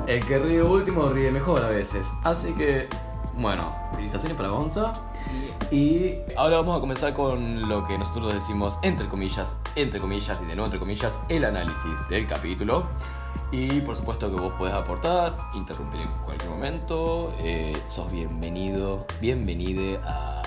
el 0.07 0.25
que 0.25 0.39
ríe 0.39 0.63
último 0.63 1.09
ríe 1.11 1.31
mejor 1.31 1.65
a 1.65 1.69
veces. 1.69 2.13
Así 2.25 2.53
que, 2.55 2.89
bueno, 3.37 3.75
felicitaciones 3.95 4.37
para 4.37 4.49
Gonza. 4.51 4.93
Y 5.71 6.15
ahora 6.37 6.59
vamos 6.59 6.77
a 6.77 6.81
comenzar 6.81 7.15
con 7.15 7.69
lo 7.69 7.87
que 7.87 7.99
nosotros 7.99 8.33
decimos, 8.33 8.79
entre 8.83 9.09
comillas, 9.09 9.57
entre 9.77 9.99
comillas 10.01 10.41
y 10.41 10.47
de 10.47 10.55
nuevo 10.55 10.67
entre 10.67 10.79
comillas, 10.79 11.21
el 11.29 11.45
análisis 11.45 12.09
del 12.09 12.27
capítulo. 12.27 12.87
Y 13.51 13.81
por 13.81 13.97
supuesto 13.97 14.31
que 14.31 14.41
vos 14.41 14.53
podés 14.55 14.75
aportar, 14.75 15.37
interrumpir 15.55 16.03
en 16.03 16.09
cualquier 16.25 16.51
momento. 16.51 17.35
Eh, 17.39 17.73
sos 17.87 18.11
bienvenido, 18.13 19.07
bienvenide 19.21 19.99
a, 20.05 20.44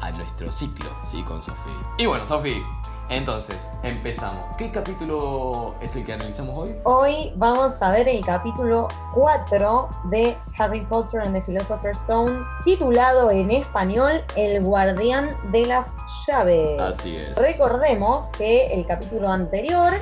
a 0.00 0.10
nuestro 0.12 0.50
ciclo, 0.50 0.90
¿sí? 1.02 1.22
Con 1.22 1.42
Sofi. 1.42 1.70
Y 1.98 2.06
bueno, 2.06 2.26
Sofi, 2.26 2.62
entonces, 3.08 3.70
empezamos. 3.84 4.56
¿Qué 4.56 4.70
capítulo 4.70 5.74
es 5.80 5.94
el 5.94 6.04
que 6.04 6.12
analizamos 6.12 6.58
hoy? 6.58 6.74
Hoy 6.84 7.32
vamos 7.36 7.80
a 7.80 7.92
ver 7.92 8.08
el 8.08 8.24
capítulo 8.24 8.88
4 9.14 9.88
de 10.10 10.36
Harry 10.58 10.80
Potter 10.86 11.20
and 11.20 11.32
the 11.32 11.40
Philosopher's 11.40 12.00
Stone, 12.00 12.44
titulado 12.64 13.30
en 13.30 13.52
español 13.52 14.24
El 14.34 14.62
guardián 14.64 15.36
de 15.52 15.66
las 15.66 15.96
llaves. 16.26 16.80
Así 16.80 17.16
es. 17.16 17.36
Recordemos 17.36 18.28
que 18.30 18.66
el 18.66 18.84
capítulo 18.86 19.28
anterior 19.30 19.94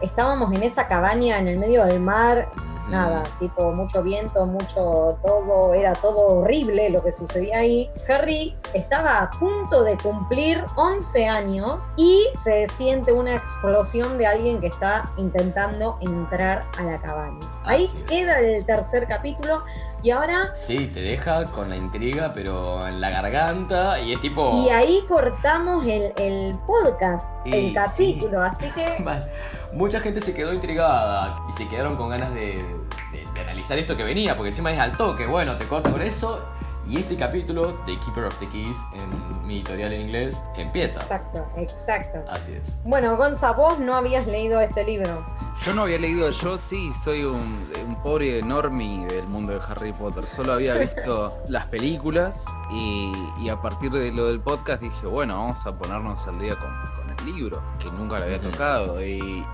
estábamos 0.00 0.52
en 0.52 0.64
esa 0.64 0.88
cabaña 0.88 1.38
en 1.38 1.46
el 1.46 1.58
medio 1.58 1.84
del 1.84 2.00
mar 2.00 2.48
nada, 2.88 3.22
tipo 3.38 3.72
mucho 3.72 4.02
viento, 4.02 4.44
mucho 4.46 5.18
todo, 5.22 5.74
era 5.74 5.92
todo 5.92 6.38
horrible 6.38 6.90
lo 6.90 7.02
que 7.02 7.10
sucedía 7.10 7.58
ahí. 7.58 7.90
Harry 8.08 8.56
estaba 8.74 9.18
a 9.18 9.30
punto 9.30 9.84
de 9.84 9.96
cumplir 9.96 10.64
11 10.76 11.26
años 11.26 11.88
y 11.96 12.26
se 12.42 12.66
siente 12.68 13.12
una 13.12 13.36
explosión 13.36 14.18
de 14.18 14.26
alguien 14.26 14.60
que 14.60 14.68
está 14.68 15.10
intentando 15.16 15.98
entrar 16.00 16.64
a 16.78 16.82
la 16.84 16.98
cabaña. 17.00 17.40
Ahí 17.64 17.86
queda 18.08 18.40
el 18.40 18.64
tercer 18.64 19.06
capítulo 19.06 19.62
y 20.02 20.10
ahora... 20.10 20.54
Sí, 20.54 20.86
te 20.86 21.00
deja 21.00 21.44
con 21.46 21.68
la 21.70 21.76
intriga, 21.76 22.32
pero 22.32 22.86
en 22.86 23.00
la 23.00 23.10
garganta 23.10 24.00
y 24.00 24.12
es 24.12 24.20
tipo... 24.20 24.64
Y 24.64 24.70
ahí 24.70 25.04
cortamos 25.08 25.86
el, 25.86 26.56
podcast, 26.66 27.28
el 27.46 27.74
capítulo, 27.74 28.42
así 28.42 28.66
que... 28.70 29.04
Mucha 29.72 30.00
gente 30.00 30.20
se 30.20 30.32
quedó 30.34 30.54
intrigada 30.54 31.36
y 31.48 31.52
se 31.52 31.68
quedaron 31.68 31.96
con 31.96 32.08
ganas 32.08 32.32
de, 32.32 32.64
de, 33.12 33.40
analizar 33.40 33.78
esto 33.78 33.96
que 33.96 34.04
venía, 34.04 34.36
porque 34.36 34.50
encima 34.50 34.72
es 34.72 34.78
al 34.78 34.96
toque, 34.96 35.26
bueno, 35.26 35.56
te 35.56 35.66
corta 35.66 35.90
con 35.90 36.02
eso 36.02 36.42
y 36.88 36.98
este 36.98 37.16
capítulo 37.16 37.78
de 37.86 37.98
Keeper 37.98 38.24
of 38.24 38.38
the 38.38 38.48
Keys, 38.48 38.86
en 38.94 39.46
mi 39.46 39.56
editorial 39.56 39.92
en 39.92 40.02
inglés, 40.02 40.42
empieza. 40.56 41.00
Exacto, 41.00 41.46
exacto. 41.56 42.24
Así 42.30 42.52
es. 42.54 42.78
Bueno, 42.84 43.16
Gonza, 43.16 43.52
vos 43.52 43.78
no 43.78 43.94
habías 43.94 44.26
leído 44.26 44.60
este 44.60 44.84
libro. 44.84 45.26
Yo 45.64 45.74
no 45.74 45.82
había 45.82 45.98
leído, 45.98 46.30
yo 46.30 46.56
sí 46.56 46.90
soy 47.04 47.24
un, 47.24 47.68
pobre 48.02 48.38
enorme 48.38 49.06
del 49.08 49.26
mundo 49.26 49.52
de 49.52 49.60
Harry 49.68 49.92
Potter. 49.92 50.26
Solo 50.26 50.54
había 50.54 50.76
visto 50.76 51.36
las 51.48 51.66
películas 51.66 52.46
y, 52.70 53.48
a 53.50 53.60
partir 53.60 53.90
de 53.90 54.10
lo 54.12 54.26
del 54.26 54.40
podcast 54.40 54.82
dije, 54.82 55.06
bueno, 55.06 55.34
vamos 55.34 55.66
a 55.66 55.76
ponernos 55.76 56.26
al 56.26 56.38
día 56.38 56.54
con, 56.54 56.70
con 56.96 57.10
el 57.10 57.34
libro, 57.34 57.62
que 57.78 57.90
nunca 57.90 58.18
lo 58.18 58.24
había 58.24 58.40
tocado. 58.40 59.04
Y, 59.04 59.44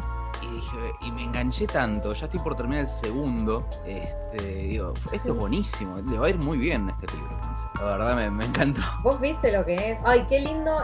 y 0.45 0.55
dije, 0.55 0.93
y 1.03 1.11
me 1.13 1.25
enganché 1.25 1.67
tanto, 1.67 2.13
ya 2.13 2.27
estoy 2.27 2.41
por 2.41 2.55
terminar 2.55 2.83
el 2.83 2.89
segundo, 2.89 3.67
este, 3.87 4.45
digo, 4.45 4.93
esto 5.13 5.33
es 5.33 5.39
buenísimo, 5.39 5.97
le 5.99 6.19
va 6.19 6.27
a 6.27 6.31
ir 6.31 6.39
muy 6.39 6.59
bien 6.59 6.91
este 6.91 7.17
libro, 7.17 7.39
la 7.81 7.85
verdad 7.85 8.17
me, 8.17 8.31
me 8.31 8.45
encantó. 8.47 8.83
Vos 9.03 9.21
viste 9.21 9.53
lo 9.53 9.65
que 9.65 9.75
es, 9.75 9.99
ay, 10.05 10.25
qué 10.29 10.41
lindo, 10.41 10.81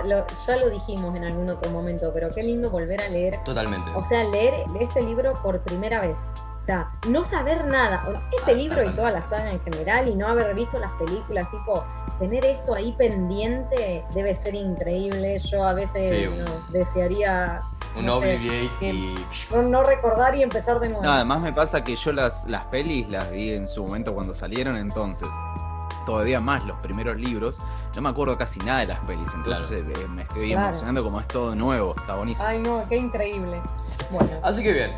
ya 0.46 0.56
lo 0.56 0.70
dijimos 0.70 1.14
en 1.16 1.24
algún 1.24 1.50
otro 1.50 1.70
momento, 1.70 2.10
pero 2.12 2.30
qué 2.30 2.42
lindo 2.42 2.70
volver 2.70 3.02
a 3.02 3.08
leer. 3.08 3.42
Totalmente. 3.44 3.90
O 3.94 4.02
sea, 4.02 4.24
leer 4.24 4.64
este 4.80 5.02
libro 5.02 5.34
por 5.42 5.60
primera 5.60 6.00
vez. 6.00 6.18
No 7.08 7.24
saber 7.24 7.66
nada. 7.66 8.04
Este 8.36 8.52
ah, 8.52 8.54
libro 8.54 8.84
y 8.84 8.90
toda 8.90 9.10
la 9.10 9.22
saga 9.22 9.50
en 9.50 9.60
general 9.60 10.08
y 10.08 10.14
no 10.14 10.28
haber 10.28 10.54
visto 10.54 10.78
las 10.78 10.92
películas, 10.92 11.50
tipo, 11.50 11.84
tener 12.18 12.44
esto 12.44 12.74
ahí 12.74 12.92
pendiente 12.92 14.04
debe 14.14 14.34
ser 14.34 14.54
increíble. 14.54 15.38
Yo 15.38 15.64
a 15.64 15.74
veces 15.74 16.30
desearía 16.70 17.60
un 17.96 18.06
no 18.06 18.20
y. 18.24 19.14
No, 19.50 19.82
recordar 19.82 20.36
y 20.36 20.42
empezar 20.42 20.78
de 20.80 20.88
nuevo. 20.88 21.02
No, 21.02 21.10
además 21.10 21.40
me 21.40 21.52
pasa 21.52 21.82
que 21.82 21.96
yo 21.96 22.12
las, 22.12 22.46
las 22.46 22.64
pelis 22.66 23.08
las 23.08 23.30
vi 23.30 23.52
en 23.52 23.66
su 23.66 23.84
momento 23.84 24.14
cuando 24.14 24.34
salieron, 24.34 24.76
entonces. 24.76 25.28
Todavía 26.06 26.40
más 26.40 26.64
los 26.64 26.78
primeros 26.78 27.18
libros, 27.18 27.62
no 27.94 28.02
me 28.02 28.08
acuerdo 28.08 28.36
casi 28.36 28.58
nada 28.60 28.80
de 28.80 28.86
las 28.86 28.98
pelis, 29.00 29.28
entonces 29.34 29.84
eh, 29.86 30.08
me 30.08 30.22
estoy 30.22 30.54
emocionando 30.54 31.04
como 31.04 31.20
es 31.20 31.28
todo 31.28 31.54
nuevo, 31.54 31.94
está 31.96 32.16
buenísimo. 32.16 32.48
Ay 32.48 32.58
no, 32.58 32.84
qué 32.88 32.96
increíble. 32.96 33.60
Bueno. 34.10 34.30
Así 34.42 34.62
que 34.62 34.72
bien, 34.72 34.92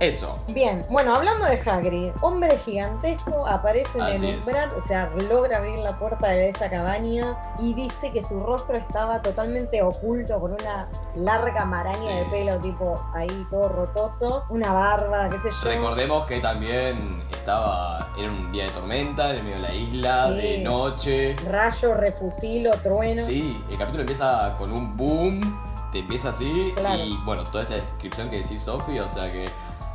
eso. 0.00 0.38
Bien, 0.48 0.84
bueno, 0.90 1.14
hablando 1.14 1.46
de 1.46 1.58
Hagrid, 1.58 2.10
hombre 2.20 2.58
gigantesco 2.58 3.46
aparece 3.46 3.98
en 3.98 4.24
el 4.24 4.36
umbral, 4.36 4.72
o 4.76 4.82
sea, 4.82 5.10
logra 5.28 5.58
abrir 5.58 5.78
la 5.78 5.98
puerta 5.98 6.28
de 6.28 6.50
esa 6.50 6.68
cabaña 6.68 7.34
y 7.58 7.74
dice 7.74 8.10
que 8.12 8.22
su 8.22 8.40
rostro 8.40 8.76
estaba 8.76 9.22
totalmente 9.22 9.82
oculto 9.82 10.38
por 10.38 10.50
una 10.50 10.88
larga 11.14 11.64
maraña 11.64 12.16
de 12.16 12.24
pelo, 12.26 12.58
tipo 12.58 13.02
ahí 13.14 13.46
todo 13.50 13.68
rotoso, 13.68 14.44
una 14.50 14.72
barba, 14.72 15.30
qué 15.30 15.40
sé 15.40 15.50
yo. 15.50 15.70
Recordemos 15.70 16.26
que 16.26 16.40
también 16.40 17.22
estaba, 17.30 18.12
era 18.18 18.30
un 18.30 18.52
día 18.52 18.64
de 18.64 18.70
tormenta 18.70 19.30
en 19.30 19.36
el 19.36 19.44
medio 19.44 19.56
de 19.56 19.62
la 19.62 19.74
isla, 19.74 20.30
de 20.30 20.58
noche. 20.58 21.36
Rayo, 21.48 21.94
refusilo, 21.94 22.70
trueno. 22.82 23.22
Sí, 23.22 23.64
el 23.70 23.78
capítulo 23.78 24.02
empieza 24.02 24.54
con 24.58 24.72
un 24.72 24.96
boom, 24.96 25.40
te 25.92 26.00
empieza 26.00 26.30
así 26.30 26.74
y 26.76 27.16
bueno, 27.24 27.44
toda 27.44 27.62
esta 27.62 27.74
descripción 27.74 28.28
que 28.28 28.38
decís 28.38 28.62
Sofi, 28.62 28.98
o 28.98 29.08
sea 29.08 29.32
que 29.32 29.46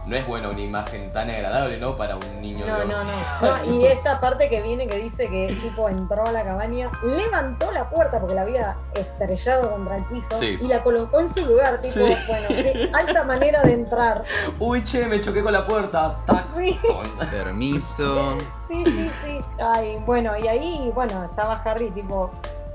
no 0.05 0.15
es 0.15 0.25
bueno 0.25 0.49
una 0.49 0.61
imagen 0.61 1.11
tan 1.11 1.29
agradable, 1.29 1.77
¿no? 1.77 1.95
Para 1.95 2.15
un 2.15 2.41
niño 2.41 2.65
no, 2.65 2.79
de 2.79 2.85
No, 2.85 3.65
no, 3.65 3.73
Y 3.73 3.85
esa 3.85 4.19
parte 4.19 4.49
que 4.49 4.61
viene 4.61 4.87
que 4.87 4.97
dice 4.97 5.27
que 5.27 5.47
el 5.47 5.59
tipo 5.59 5.87
entró 5.89 6.25
a 6.25 6.31
la 6.31 6.43
cabaña, 6.43 6.91
levantó 7.03 7.71
la 7.71 7.89
puerta 7.89 8.19
porque 8.19 8.35
la 8.35 8.41
había 8.41 8.77
estrellado 8.95 9.71
contra 9.71 9.97
el 9.97 10.05
piso 10.05 10.43
y 10.43 10.67
la 10.67 10.83
colocó 10.83 11.19
en 11.19 11.29
su 11.29 11.45
lugar, 11.45 11.81
tipo, 11.81 11.99
bueno, 11.99 12.47
qué 12.49 12.89
alta 12.93 13.23
manera 13.23 13.61
de 13.63 13.73
entrar. 13.73 14.23
Uy, 14.59 14.81
che, 14.83 15.05
me 15.05 15.19
choqué 15.19 15.43
con 15.43 15.53
la 15.53 15.65
puerta. 15.65 16.17
Sí. 16.55 16.79
Permiso. 17.31 18.37
Sí, 18.67 18.83
sí, 18.85 19.09
sí. 19.09 19.39
Ay, 19.59 20.01
bueno, 20.05 20.37
y 20.37 20.47
ahí, 20.47 20.91
bueno, 20.93 21.25
estaba 21.25 21.61
Harry 21.63 21.91
tipo 21.91 22.31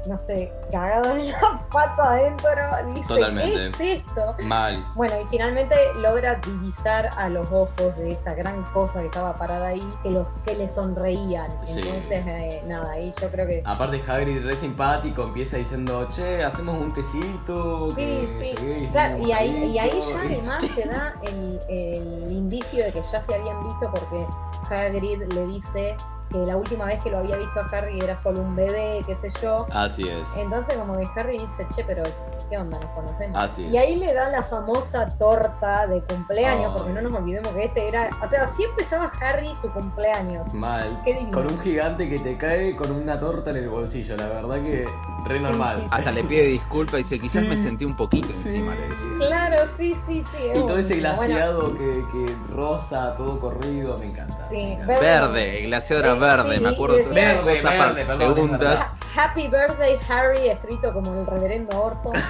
no 0.07 0.19
sé, 0.19 0.53
cagado 0.71 1.17
en 1.17 1.31
la 1.31 1.67
pata 1.73 2.13
adentro, 2.13 2.51
dice, 2.95 3.15
¿qué 3.35 3.67
es 3.67 3.81
esto? 3.81 4.35
Mal. 4.45 4.85
Bueno, 4.95 5.15
y 5.21 5.27
finalmente 5.29 5.75
logra 5.97 6.37
divisar 6.37 7.11
a 7.17 7.29
los 7.29 7.51
ojos 7.51 7.97
de 7.97 8.13
esa 8.13 8.35
gran 8.35 8.63
cosa 8.73 9.01
que 9.01 9.07
estaba 9.07 9.37
parada 9.37 9.69
ahí, 9.69 9.95
que 10.03 10.11
los 10.11 10.39
que 10.39 10.55
le 10.55 10.69
sonreían. 10.69 11.51
Entonces, 11.53 12.23
eh, 12.27 12.63
nada, 12.67 12.93
ahí 12.93 13.13
yo 13.21 13.31
creo 13.31 13.47
que... 13.47 13.63
Aparte 13.65 14.03
Hagrid 14.07 14.45
re 14.45 14.57
simpático, 14.57 15.25
empieza 15.25 15.57
diciendo, 15.57 16.07
che, 16.09 16.45
hacemos 16.45 16.79
un 16.79 16.93
tecito. 16.93 17.91
Sí, 17.93 18.29
sí. 18.39 18.89
claro, 18.93 19.19
y 19.19 19.33
ahí, 19.33 19.65
y 19.65 19.79
ahí 19.79 19.91
ya 19.91 20.21
además 20.25 20.63
se 20.63 20.85
da 20.87 21.15
el, 21.23 21.61
el 21.69 22.33
indicio 22.33 22.85
de 22.85 22.93
que 22.93 23.03
ya 23.03 23.21
se 23.21 23.35
habían 23.35 23.63
visto 23.63 23.91
porque 23.93 24.27
Hagrid 24.71 25.33
le 25.33 25.47
dice 25.47 25.97
que 26.31 26.39
la 26.39 26.57
última 26.57 26.87
vez 26.87 27.03
que 27.03 27.11
lo 27.11 27.19
había 27.19 27.37
visto 27.37 27.61
a 27.61 27.65
Harry 27.65 27.99
era 27.99 28.17
solo 28.17 28.41
un 28.41 28.57
bebé, 28.57 29.03
qué 29.07 29.17
sé 29.17 29.31
yo. 29.43 29.67
Así 29.71 30.09
es. 30.09 30.37
Entonces 30.37 30.77
como 30.77 30.99
que 30.99 31.07
Harry 31.17 31.39
dice, 31.39 31.67
che, 31.75 31.85
pero 31.85 32.03
¿qué 32.51 32.59
onda? 32.59 32.79
Nos 32.79 32.91
conocemos. 32.91 33.43
Así 33.43 33.65
es. 33.67 33.73
Y 33.73 33.79
ahí 33.79 33.97
le 33.97 34.13
da 34.13 34.29
la 34.29 34.43
famosa 34.43 35.09
torta 35.19 35.87
de 35.87 36.03
cumpleaños, 36.03 36.75
porque 36.77 36.93
no 36.93 37.03
nos 37.03 37.15
olvidemos 37.15 37.49
que 37.53 37.65
este 37.65 37.89
era... 37.89 38.11
O 38.23 38.29
sea, 38.29 38.45
así 38.45 38.65
empezaba 38.65 39.11
Harry 39.21 39.49
su 39.55 39.71
cumpleaños. 39.71 40.53
Mal. 40.55 41.01
Qué 41.05 41.29
con 41.33 41.51
un 41.51 41.59
gigante 41.61 42.09
que 42.09 42.19
te 42.19 42.37
cae 42.37 42.75
con 42.75 42.91
una 42.91 43.19
torta 43.19 43.51
en 43.51 43.57
el 43.57 43.69
bolsillo, 43.69 44.17
la 44.17 44.27
verdad 44.27 44.57
que 44.63 44.87
re 45.27 45.41
normal. 45.41 45.87
Hasta 45.91 46.13
le 46.13 46.25
pide 46.25 46.47
disculpas 46.47 47.01
y 47.01 47.03
dice, 47.03 47.19
quizás 47.19 47.45
me 47.45 47.57
sentí 47.57 47.85
un 47.85 47.97
poquito 47.97 48.29
encima, 48.29 48.75
le 48.75 48.89
decía. 48.89 49.11
Claro, 49.19 49.57
sí, 49.77 49.95
sí, 50.07 50.23
sí. 50.23 50.45
Y 50.55 50.67
todo 50.67 50.79
ese 50.79 50.97
glaciado 50.97 51.75
que, 51.75 52.05
que, 52.13 52.37
rosa, 52.53 53.15
todo 53.17 53.39
corrido, 53.41 53.97
me 53.99 54.07
encanta. 54.07 54.49
Sí, 54.49 54.77
verde, 54.87 55.61
el 55.61 55.67
glaciado 55.67 56.03
era 56.03 56.16
verde, 56.19 56.61
me 56.61 56.69
acuerdo. 56.71 56.97
verde, 57.13 57.63
verde, 57.63 58.05
perdón, 58.05 58.35
preguntas. 58.35 58.91
Happy 59.17 59.49
Birthday 59.49 59.99
Harry, 60.09 60.49
escrito 60.49 60.93
como 60.93 61.15
el 61.15 61.27
reverendo 61.27 61.81
Orton. 61.81 62.13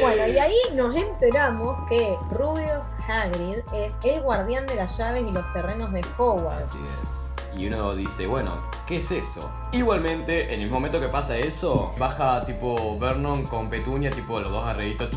Bueno, 0.00 0.26
y 0.28 0.38
ahí 0.38 0.56
nos 0.74 0.96
enteramos 0.96 1.76
que 1.88 2.16
Rubius 2.30 2.94
Hagrid 3.06 3.58
es 3.74 3.94
el 4.04 4.22
guardián 4.22 4.66
de 4.66 4.76
las 4.76 4.96
llaves 4.96 5.24
y 5.28 5.30
los 5.30 5.44
terrenos 5.52 5.92
de 5.92 6.00
Hogwarts. 6.16 6.68
Así 6.68 6.78
es. 7.02 7.32
Y 7.56 7.66
uno 7.66 7.94
dice, 7.94 8.26
bueno, 8.26 8.62
¿qué 8.86 8.96
es 8.96 9.10
eso? 9.10 9.52
Igualmente, 9.72 10.54
en 10.54 10.60
el 10.60 10.70
momento 10.70 11.00
que 11.00 11.08
pasa 11.08 11.36
eso, 11.36 11.94
baja 11.98 12.44
tipo 12.44 12.98
Vernon 12.98 13.44
con 13.44 13.68
Petunia, 13.68 14.10
tipo 14.10 14.40
los 14.40 14.50
dos 14.50 14.64
arreditos 14.64 15.10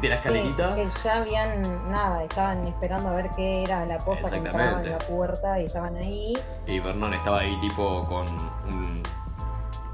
de 0.00 0.08
la 0.08 0.14
escalerita. 0.16 0.74
que 0.74 0.86
ya 0.86 1.16
habían, 1.16 1.90
nada, 1.90 2.24
estaban 2.24 2.66
esperando 2.66 3.08
a 3.08 3.14
ver 3.14 3.30
qué 3.36 3.62
era 3.62 3.84
la 3.84 3.98
cosa 3.98 4.30
que 4.30 4.36
entraba 4.36 4.82
en 4.82 4.90
la 4.90 4.98
puerta 4.98 5.60
y 5.60 5.66
estaban 5.66 5.96
ahí. 5.96 6.34
Y 6.66 6.80
Vernon 6.80 7.14
estaba 7.14 7.40
ahí 7.40 7.58
tipo 7.60 8.04
con 8.04 8.26
un 8.66 9.02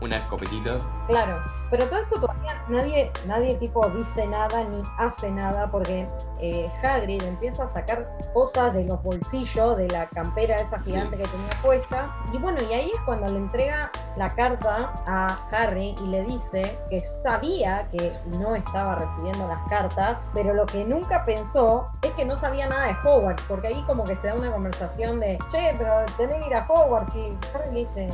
una 0.04 0.18
escopetita. 0.18 0.78
Claro, 1.06 1.42
pero 1.70 1.86
todo 1.86 2.00
esto 2.00 2.20
todavía 2.20 2.62
nadie, 2.68 3.10
nadie 3.26 3.54
tipo 3.56 3.88
dice 3.90 4.26
nada 4.26 4.64
ni 4.64 4.82
hace 4.98 5.30
nada 5.30 5.70
porque 5.70 6.08
eh, 6.40 6.70
Hagrid 6.82 7.22
empieza 7.22 7.64
a 7.64 7.68
sacar 7.68 8.08
cosas 8.32 8.72
de 8.74 8.84
los 8.84 9.02
bolsillos 9.02 9.76
de 9.76 9.88
la 9.88 10.06
campera 10.06 10.56
esa 10.56 10.78
gigante 10.80 11.16
que 11.16 11.24
tenía 11.24 11.50
puesta. 11.62 12.14
Y 12.32 12.38
bueno, 12.38 12.58
y 12.70 12.72
ahí 12.72 12.90
es 12.94 13.00
cuando 13.02 13.26
le 13.26 13.38
entrega 13.38 13.90
la 14.16 14.30
carta 14.30 14.92
a 15.06 15.38
Harry 15.50 15.94
y 16.02 16.06
le 16.06 16.22
dice 16.24 16.78
que 16.90 17.00
sabía 17.00 17.88
que 17.90 18.16
no 18.38 18.54
estaba 18.54 18.94
recibiendo 18.94 19.48
las 19.48 19.62
cartas, 19.68 20.20
pero 20.32 20.54
lo 20.54 20.66
que 20.66 20.84
nunca 20.84 21.24
pensó 21.24 21.88
es 22.02 22.12
que 22.12 22.24
no 22.24 22.36
sabía 22.36 22.68
nada 22.68 22.86
de 22.86 22.96
Hogwarts, 23.04 23.42
porque 23.48 23.68
ahí 23.68 23.82
como 23.86 24.04
que 24.04 24.14
se 24.14 24.28
da 24.28 24.34
una 24.34 24.52
conversación 24.52 25.20
de, 25.20 25.38
che, 25.50 25.74
pero 25.76 26.04
tenés 26.16 26.40
que 26.42 26.50
ir 26.50 26.54
a 26.54 26.66
Hogwarts 26.68 27.14
y 27.14 27.36
Harry 27.52 27.72
le 27.72 27.80
dice, 27.80 28.08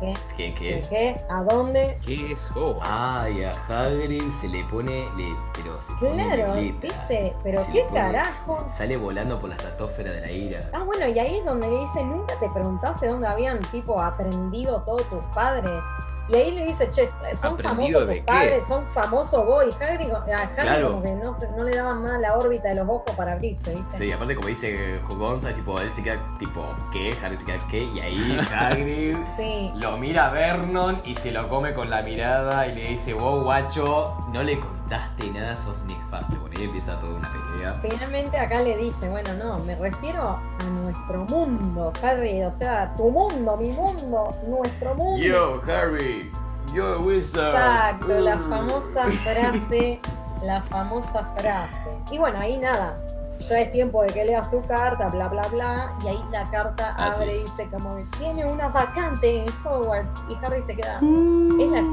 ¿qué? 0.00 0.14
¿Qué? 0.36 0.54
¿Qué? 0.54 0.82
¿Qué? 0.88 1.24
¿A 1.28 1.42
dónde? 1.44 1.98
¿Qué 2.04 2.31
es 2.32 2.50
Hogwarts? 2.50 2.90
Ay, 2.90 3.44
a 3.44 3.52
Hagrid 3.68 4.30
se 4.30 4.48
le 4.48 4.64
pone, 4.64 5.08
le, 5.16 5.36
pero 5.54 5.80
se 5.80 5.92
claro, 5.94 6.54
dice, 6.54 7.34
pero 7.42 7.64
qué 7.72 7.86
carajo. 7.92 8.66
Sale 8.70 8.96
volando 8.96 9.40
por 9.40 9.50
la 9.50 9.56
estratosfera 9.56 10.10
de 10.12 10.20
la 10.20 10.30
ira. 10.30 10.70
Ah, 10.72 10.82
bueno, 10.84 11.06
y 11.08 11.18
ahí 11.18 11.38
es 11.38 11.44
donde 11.44 11.68
dice, 11.68 12.02
nunca 12.04 12.34
te 12.40 12.48
preguntaste 12.50 13.06
dónde 13.06 13.26
habían 13.26 13.60
tipo 13.70 14.00
aprendido 14.00 14.82
todos 14.82 15.08
tus 15.08 15.22
padres. 15.34 15.72
Y 16.28 16.36
ahí 16.36 16.50
le 16.52 16.66
dice, 16.66 16.88
che, 16.90 17.08
son 17.36 17.58
famosos 17.58 18.06
tus 18.06 18.20
padres, 18.20 18.66
son 18.66 18.86
famosos 18.86 19.44
vos. 19.44 19.64
Y 19.66 19.82
Hagrid, 19.82 20.10
a 20.10 20.18
Hagrid 20.18 20.86
como 20.86 21.02
que 21.02 21.12
no, 21.12 21.32
no, 21.56 21.64
le 21.64 21.76
daban 21.76 22.02
más 22.02 22.20
la 22.20 22.36
órbita 22.36 22.68
de 22.68 22.76
los 22.76 22.88
ojos 22.88 23.10
para 23.16 23.32
abrirse, 23.32 23.74
¿viste? 23.74 23.96
Sí, 23.96 24.12
aparte 24.12 24.36
como 24.36 24.48
dice 24.48 25.00
Jogonza, 25.04 25.52
tipo, 25.52 25.78
él 25.80 25.92
se 25.92 26.02
queda 26.02 26.20
tipo, 26.38 26.64
¿qué? 26.92 27.14
Harry 27.22 27.36
se 27.36 27.44
queda, 27.44 27.58
¿qué? 27.70 27.78
Y 27.78 28.00
ahí 28.00 28.40
Hagrid 28.54 29.16
lo 29.82 29.96
mira 29.98 30.28
a 30.28 30.30
Vernon 30.30 31.02
y 31.04 31.14
se 31.14 31.32
lo 31.32 31.48
come 31.48 31.74
con 31.74 31.90
la 31.90 32.02
mirada 32.02 32.66
y 32.66 32.74
le 32.74 32.88
dice, 32.90 33.14
wow, 33.14 33.42
guacho, 33.42 34.16
no 34.32 34.42
le 34.42 34.58
contaste 34.58 35.30
nada, 35.30 35.56
sos 35.56 35.76
nefasto. 35.86 36.51
Empieza 36.64 36.98
toda 36.98 37.16
una 37.16 37.32
pelea. 37.32 37.74
Finalmente 37.82 38.38
acá 38.38 38.60
le 38.60 38.76
dice, 38.76 39.08
bueno, 39.08 39.34
no, 39.34 39.58
me 39.60 39.74
refiero 39.74 40.22
a 40.22 40.64
nuestro 40.82 41.24
mundo, 41.24 41.92
Harry, 42.02 42.42
o 42.42 42.50
sea, 42.50 42.94
tu 42.96 43.10
mundo, 43.10 43.56
mi 43.56 43.70
mundo, 43.70 44.30
nuestro 44.46 44.94
mundo. 44.94 45.20
Yo, 45.20 45.60
Harry, 45.66 46.30
a 46.80 46.98
wizard. 46.98 47.54
Exacto, 47.54 48.20
la 48.20 48.36
uh. 48.36 48.48
famosa 48.48 49.04
frase, 49.24 50.00
la 50.42 50.62
famosa 50.62 51.24
frase. 51.36 51.90
Y 52.10 52.18
bueno, 52.18 52.38
ahí 52.38 52.58
nada, 52.58 52.96
ya 53.48 53.60
es 53.60 53.72
tiempo 53.72 54.02
de 54.02 54.08
que 54.08 54.24
leas 54.24 54.50
tu 54.50 54.62
carta, 54.62 55.08
bla, 55.08 55.28
bla, 55.28 55.42
bla. 55.48 55.92
Y 56.04 56.08
ahí 56.08 56.20
la 56.30 56.44
carta 56.50 56.94
abre 56.96 57.36
y 57.36 57.42
dice 57.42 57.68
como, 57.70 57.96
tiene 58.18 58.44
una 58.44 58.68
vacante 58.68 59.42
en 59.42 59.46
Hogwarts. 59.64 60.22
Y 60.28 60.44
Harry 60.44 60.62
se 60.62 60.74
queda, 60.74 60.96
es 60.96 61.70
la, 61.70 61.84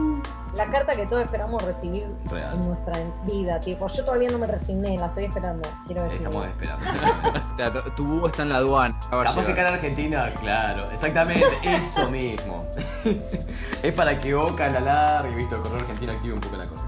la, 0.55 0.65
carta 0.71 0.93
que 0.93 1.05
todos 1.05 1.23
esperamos 1.23 1.61
recibir 1.63 2.07
en 2.31 2.67
nuestra 2.67 2.93
vida. 3.25 3.59
Tipo, 3.59 3.87
yo 3.87 4.05
todavía 4.05 4.29
no 4.29 4.37
me 4.37 4.47
resigné, 4.47 4.97
la 4.97 5.07
estoy 5.07 5.25
esperando, 5.25 5.67
quiero 5.85 6.03
decir. 6.03 6.21
Estamos 6.21 6.47
esperando. 6.47 7.83
tu 7.95 8.05
búho 8.05 8.27
está 8.27 8.43
en 8.43 8.49
la 8.49 8.57
aduana. 8.57 8.99
Capaz 9.09 9.45
que 9.45 9.51
acá 9.51 9.61
en 9.61 9.73
Argentina, 9.73 10.33
claro, 10.39 10.91
exactamente, 10.91 11.45
eso 11.63 12.09
mismo. 12.09 12.65
es 13.83 13.93
para 13.93 14.17
que 14.17 14.35
Oca 14.35 14.69
la 14.69 14.79
larga 14.79 15.29
y 15.29 15.35
visto 15.35 15.55
el 15.55 15.61
correo 15.61 15.79
argentino 15.79 16.11
active 16.11 16.33
un 16.33 16.41
poco 16.41 16.57
la 16.57 16.67
cosa. 16.67 16.87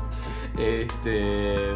Este... 0.58 1.76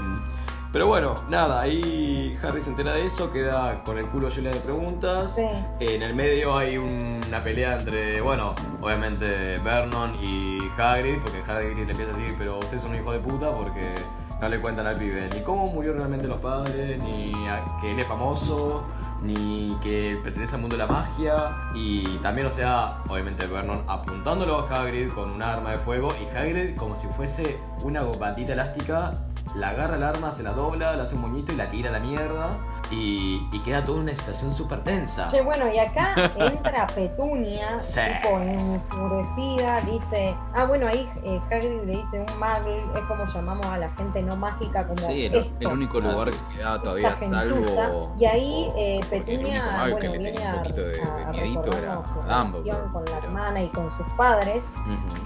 Pero 0.76 0.88
bueno, 0.88 1.16
nada, 1.30 1.62
ahí 1.62 2.38
Harry 2.44 2.62
se 2.62 2.70
entera 2.70 2.92
de 2.92 3.06
eso, 3.06 3.32
queda 3.32 3.82
con 3.86 3.98
el 3.98 4.08
culo 4.08 4.28
lleno 4.28 4.50
de 4.50 4.60
preguntas. 4.60 5.38
En 5.80 6.02
el 6.02 6.14
medio 6.14 6.58
hay 6.58 6.78
una 6.78 7.42
pelea 7.42 7.80
entre, 7.80 8.20
bueno, 8.20 8.54
obviamente 8.82 9.58
Vernon 9.60 10.16
y 10.22 10.60
Hagrid, 10.78 11.22
porque 11.22 11.50
Hagrid 11.50 11.78
le 11.78 11.92
empieza 11.92 12.12
a 12.12 12.18
decir, 12.18 12.36
pero 12.38 12.60
usted 12.60 12.76
es 12.76 12.84
un 12.84 12.94
hijo 12.94 13.14
de 13.14 13.20
puta 13.20 13.52
porque 13.56 13.96
no 14.42 14.50
le 14.50 14.60
cuentan 14.60 14.86
al 14.86 14.98
pibe 14.98 15.30
ni 15.34 15.40
cómo 15.44 15.68
murió 15.68 15.94
realmente 15.94 16.28
los 16.28 16.40
padres, 16.40 17.02
ni 17.02 17.32
que 17.80 17.92
él 17.92 18.00
es 18.00 18.06
famoso, 18.06 18.84
ni 19.22 19.78
que 19.82 20.20
pertenece 20.22 20.56
al 20.56 20.62
mundo 20.62 20.76
de 20.76 20.86
la 20.86 20.92
magia. 20.92 21.70
Y 21.74 22.18
también, 22.18 22.48
o 22.48 22.52
sea, 22.52 23.02
obviamente 23.08 23.48
Vernon 23.48 23.82
apuntándolo 23.88 24.60
a 24.60 24.82
Hagrid 24.82 25.10
con 25.14 25.30
un 25.32 25.42
arma 25.42 25.72
de 25.72 25.80
fuego 25.80 26.10
y 26.22 26.36
Hagrid 26.36 26.76
como 26.76 26.98
si 26.98 27.08
fuese 27.08 27.62
una 27.82 28.02
bandita 28.02 28.52
elástica 28.52 29.14
la 29.54 29.70
agarra 29.70 29.96
el 29.96 30.04
arma, 30.04 30.32
se 30.32 30.44
la 30.44 30.54
dobla, 30.54 30.96
le 30.96 31.04
hace 31.04 31.16
un 31.16 31.22
moñito 31.22 31.52
y 31.52 31.56
la 31.56 31.70
tira 31.70 31.90
a 31.90 31.94
la 31.94 32.00
mierda. 32.00 32.58
Y, 32.92 33.48
queda 33.66 33.84
toda 33.84 34.00
una 34.00 34.16
situación 34.16 34.54
súper 34.54 34.84
tensa. 34.84 35.26
Che, 35.26 35.42
bueno, 35.42 35.74
y 35.74 35.80
acá 35.80 36.32
entra 36.38 36.86
Petunia, 36.96 37.80
tipo 37.82 38.40
enfurecida, 38.40 39.82
dice, 39.82 40.36
ah, 40.54 40.66
bueno, 40.66 40.88
ahí 40.88 41.10
eh, 41.24 41.42
Hagrid 41.50 41.82
le 41.84 41.98
dice 41.98 42.20
un 42.20 42.40
magl, 42.40 42.70
es 42.96 43.02
como 43.08 43.26
llamamos 43.26 43.66
a 43.66 43.80
la 43.80 43.90
gente 43.92 44.22
no 44.22 44.38
mágica, 44.38 44.86
como 44.86 45.08
Sí, 45.08 45.26
el, 45.26 45.68
único 45.68 46.00
lugar 46.00 46.30
que 46.30 46.58
queda 46.58 46.80
todavía 46.80 47.18
salvo... 47.20 48.16
Y 48.20 48.26
ahí 48.26 48.72
eh, 48.78 49.00
Petunia, 49.10 49.88
bueno, 49.90 50.12
viene 50.12 50.46
a, 50.46 50.62
a, 50.62 52.08
su 52.08 52.22
relación 52.22 52.92
con 52.92 53.06
la 53.06 53.18
hermana 53.18 53.64
y 53.64 53.70
con 53.70 53.90
sus 53.90 54.06
padres, 54.16 54.66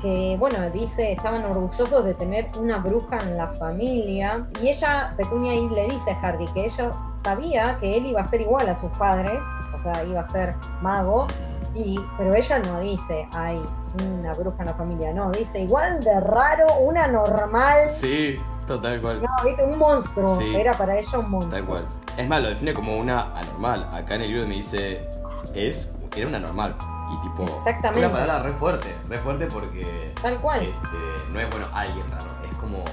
que, 0.01 0.37
bueno, 0.39 0.69
dice, 0.69 1.11
estaban 1.11 1.43
orgullosos 1.43 2.05
de 2.05 2.13
tener 2.13 2.49
una 2.57 2.77
bruja 2.77 3.17
en 3.23 3.35
la 3.35 3.49
familia, 3.49 4.47
y 4.61 4.69
ella, 4.69 5.13
Petunia 5.17 5.51
ahí 5.51 5.67
le 5.67 5.83
dice 5.89 6.11
a 6.11 6.21
Harry 6.21 6.45
que 6.53 6.65
ella 6.65 6.91
sabía 7.23 7.77
que 7.79 7.97
él 7.97 8.05
iba 8.07 8.21
a 8.21 8.25
ser 8.25 8.41
igual 8.41 8.67
a 8.69 8.75
sus 8.75 8.91
padres, 8.91 9.43
o 9.75 9.79
sea, 9.79 10.03
iba 10.03 10.21
a 10.21 10.25
ser 10.25 10.55
mago, 10.81 11.27
y, 11.75 11.99
pero 12.17 12.33
ella 12.33 12.59
no 12.59 12.79
dice, 12.79 13.27
ay, 13.33 13.61
una 14.07 14.33
bruja 14.33 14.57
en 14.59 14.65
la 14.65 14.73
familia, 14.73 15.13
no, 15.13 15.31
dice 15.31 15.59
igual 15.59 16.03
de 16.03 16.19
raro, 16.19 16.65
una 16.79 17.07
normal. 17.07 17.89
Sí, 17.89 18.37
total 18.67 19.01
cual. 19.01 19.21
No, 19.21 19.29
viste, 19.43 19.63
un 19.63 19.77
monstruo, 19.77 20.39
era 20.41 20.73
para 20.73 20.97
ella 20.97 21.19
un 21.19 21.29
monstruo. 21.29 21.55
Tal 21.55 21.65
cual. 21.65 21.87
Es 22.17 22.27
más, 22.27 22.41
lo 22.41 22.49
define 22.49 22.73
como 22.73 22.97
una 22.97 23.33
anormal. 23.37 23.87
Acá 23.93 24.15
en 24.15 24.21
el 24.23 24.31
libro 24.31 24.47
me 24.47 24.55
dice, 24.55 25.07
es, 25.53 25.95
era 26.15 26.27
una 26.27 26.39
normal. 26.39 26.75
Y 27.11 27.21
tipo, 27.21 27.43
Exactamente. 27.43 28.05
una 28.05 28.11
palabra 28.11 28.43
re 28.43 28.53
fuerte, 28.53 28.95
re 29.07 29.17
fuerte 29.19 29.47
porque... 29.47 30.13
Tal 30.21 30.37
cual. 30.39 30.61
Este, 30.63 31.31
no 31.31 31.39
es, 31.39 31.49
bueno, 31.49 31.67
alguien 31.73 32.05
raro, 32.09 32.29
es 32.51 32.57
como 32.59 32.83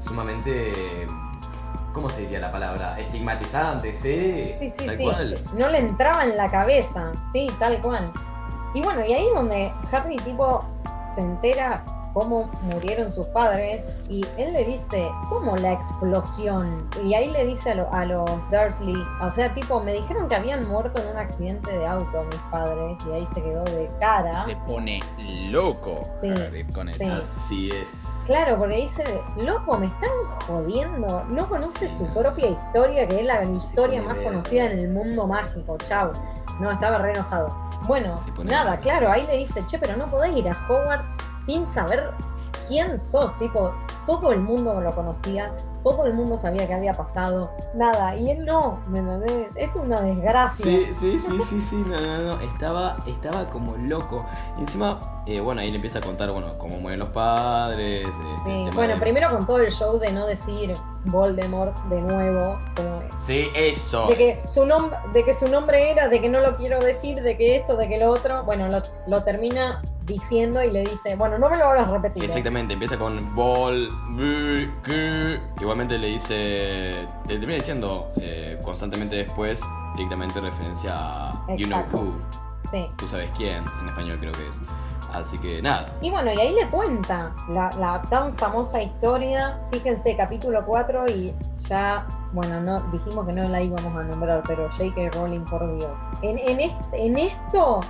sumamente 0.00 1.06
¿Cómo 1.92 2.08
se 2.08 2.22
diría 2.22 2.40
la 2.40 2.50
palabra? 2.50 2.98
Estigmatizante, 2.98 3.94
¿sí? 3.94 4.54
Sí, 4.58 4.70
sí, 4.70 4.86
tal 4.86 4.98
Cual. 4.98 5.38
No 5.54 5.68
le 5.68 5.78
entraba 5.78 6.24
en 6.24 6.36
la 6.36 6.48
cabeza, 6.48 7.12
sí, 7.32 7.46
tal 7.58 7.80
cual. 7.82 8.10
Y 8.74 8.80
bueno, 8.80 9.04
y 9.04 9.12
ahí 9.12 9.26
es 9.26 9.34
donde 9.34 9.72
Harry 9.92 10.16
tipo 10.16 10.64
se 11.14 11.20
entera 11.20 11.84
cómo 12.12 12.50
murieron 12.62 13.10
sus 13.10 13.26
padres 13.28 13.84
y 14.08 14.24
él 14.36 14.52
le 14.52 14.64
dice, 14.64 15.10
¿cómo 15.28 15.56
la 15.56 15.72
explosión? 15.72 16.88
Y 17.04 17.14
ahí 17.14 17.30
le 17.30 17.46
dice 17.46 17.70
a, 17.70 18.04
los 18.04 18.30
Dursley, 18.50 19.02
o 19.20 19.30
sea, 19.30 19.52
tipo, 19.54 19.80
me 19.80 19.94
dijeron 19.94 20.28
que 20.28 20.34
habían 20.34 20.68
muerto 20.68 21.00
en 21.02 21.08
un 21.08 21.16
accidente 21.16 21.72
de 21.72 21.86
auto 21.86 22.24
mis 22.24 22.40
padres 22.50 22.98
y 23.08 23.12
ahí 23.12 23.26
se 23.26 23.42
quedó 23.42 23.64
de 23.64 23.90
cara. 23.98 24.44
Se 24.44 24.56
pone 24.66 25.00
loco 25.50 26.02
con 26.74 26.88
eso. 26.88 27.14
Así 27.14 27.70
es. 27.70 28.22
Claro, 28.26 28.58
porque 28.58 28.76
dice, 28.76 29.04
loco, 29.36 29.78
me 29.78 29.86
están 29.86 30.10
jodiendo. 30.46 31.24
No 31.24 31.48
conoce 31.48 31.88
su 31.88 32.06
propia 32.08 32.50
historia, 32.50 33.08
que 33.08 33.20
es 33.20 33.26
la 33.26 33.44
historia 33.44 34.02
más 34.02 34.16
conocida 34.18 34.66
en 34.66 34.78
el 34.78 34.88
mundo 34.88 35.26
mágico. 35.26 35.76
Chau. 35.78 36.12
No, 36.60 36.70
estaba 36.70 36.98
re 36.98 37.12
enojado. 37.12 37.48
Bueno, 37.86 38.14
nada, 38.44 38.78
claro, 38.78 39.10
ahí 39.10 39.26
le 39.26 39.38
dice, 39.38 39.64
che, 39.66 39.78
pero 39.78 39.96
no 39.96 40.08
podés 40.08 40.36
ir 40.36 40.48
a 40.48 40.52
Hogwarts 40.68 41.16
sin 41.44 41.66
saber 41.66 42.10
quién 42.68 42.98
sos. 42.98 43.36
Tipo, 43.38 43.72
todo 44.06 44.32
el 44.32 44.40
mundo 44.40 44.80
lo 44.80 44.92
conocía, 44.92 45.54
todo 45.82 46.06
el 46.06 46.14
mundo 46.14 46.36
sabía 46.36 46.66
que 46.66 46.74
había 46.74 46.92
pasado, 46.92 47.50
nada, 47.74 48.16
y 48.16 48.30
él 48.30 48.44
no, 48.44 48.80
¿me 48.88 48.98
entendés? 49.00 49.48
Esto 49.56 49.80
es 49.80 49.84
una 49.84 50.00
desgracia. 50.00 50.64
Sí, 50.64 50.86
sí, 50.94 51.18
sí, 51.18 51.40
sí, 51.40 51.60
sí, 51.60 51.84
no, 51.86 51.96
no, 51.96 52.18
no, 52.18 52.40
estaba, 52.40 52.98
estaba 53.06 53.48
como 53.50 53.76
loco. 53.76 54.24
Y 54.58 54.62
encima, 54.62 55.22
eh, 55.26 55.40
bueno, 55.40 55.60
ahí 55.60 55.70
le 55.70 55.76
empieza 55.76 55.98
a 55.98 56.02
contar, 56.02 56.30
bueno, 56.30 56.58
cómo 56.58 56.78
mueren 56.78 57.00
los 57.00 57.10
padres. 57.10 58.08
Este, 58.08 58.70
bueno, 58.74 58.98
primero 58.98 59.28
con 59.30 59.46
todo 59.46 59.58
el 59.58 59.70
show 59.70 59.98
de 59.98 60.12
no 60.12 60.26
decir 60.26 60.74
Voldemort 61.04 61.76
de 61.84 62.00
nuevo. 62.00 62.58
sí, 63.18 63.48
eso. 63.54 64.06
De 64.08 64.16
que, 64.16 64.40
su 64.46 64.64
nombre, 64.66 64.96
de 65.12 65.24
que 65.24 65.32
su 65.32 65.48
nombre 65.48 65.90
era, 65.90 66.08
de 66.08 66.20
que 66.20 66.28
no 66.28 66.40
lo 66.40 66.56
quiero 66.56 66.78
decir, 66.78 67.20
de 67.20 67.36
que 67.36 67.56
esto, 67.56 67.76
de 67.76 67.88
que 67.88 67.98
lo 67.98 68.10
otro. 68.10 68.44
Bueno, 68.44 68.68
lo, 68.68 68.82
lo 69.06 69.24
termina 69.24 69.82
diciendo 70.04 70.62
y 70.62 70.70
le 70.70 70.80
dice, 70.80 71.16
bueno, 71.16 71.38
no 71.38 71.48
me 71.48 71.58
lo 71.58 71.66
hagas 71.66 71.90
repetir. 71.90 72.22
¿eh? 72.24 72.26
Exactamente, 72.26 72.74
empieza 72.74 72.98
con 72.98 73.34
Vol, 73.34 73.88
igualmente 75.60 75.98
le 75.98 76.08
dice, 76.08 76.92
le 77.28 77.38
termina 77.38 77.54
diciendo 77.54 78.12
eh, 78.16 78.58
constantemente 78.62 79.16
después, 79.16 79.62
directamente 79.96 80.40
referencia 80.40 80.94
a 80.96 81.46
You 81.56 81.66
Know 81.66 81.84
Who. 81.92 82.14
Sí. 82.70 82.86
Tú 82.96 83.06
sabes 83.06 83.30
quién, 83.36 83.64
en 83.80 83.88
español 83.88 84.18
creo 84.20 84.32
que 84.32 84.48
es. 84.48 84.60
Así 85.12 85.38
que 85.38 85.60
nada. 85.62 85.88
Y 86.00 86.10
bueno, 86.10 86.32
y 86.32 86.38
ahí 86.40 86.54
le 86.54 86.68
cuenta 86.68 87.32
la, 87.48 87.70
la 87.78 88.02
tan 88.10 88.34
famosa 88.34 88.82
historia. 88.82 89.58
Fíjense, 89.70 90.16
capítulo 90.16 90.64
4 90.64 91.06
y 91.08 91.34
ya, 91.68 92.06
bueno, 92.32 92.60
no 92.60 92.80
dijimos 92.92 93.26
que 93.26 93.32
no 93.32 93.48
la 93.48 93.60
íbamos 93.60 93.94
a 93.94 94.02
nombrar, 94.04 94.42
pero 94.46 94.68
J.K. 94.70 95.10
Rowling, 95.18 95.44
por 95.44 95.74
Dios. 95.76 96.00
En, 96.22 96.38
en, 96.38 96.70
en 96.92 97.18
esto 97.18 97.80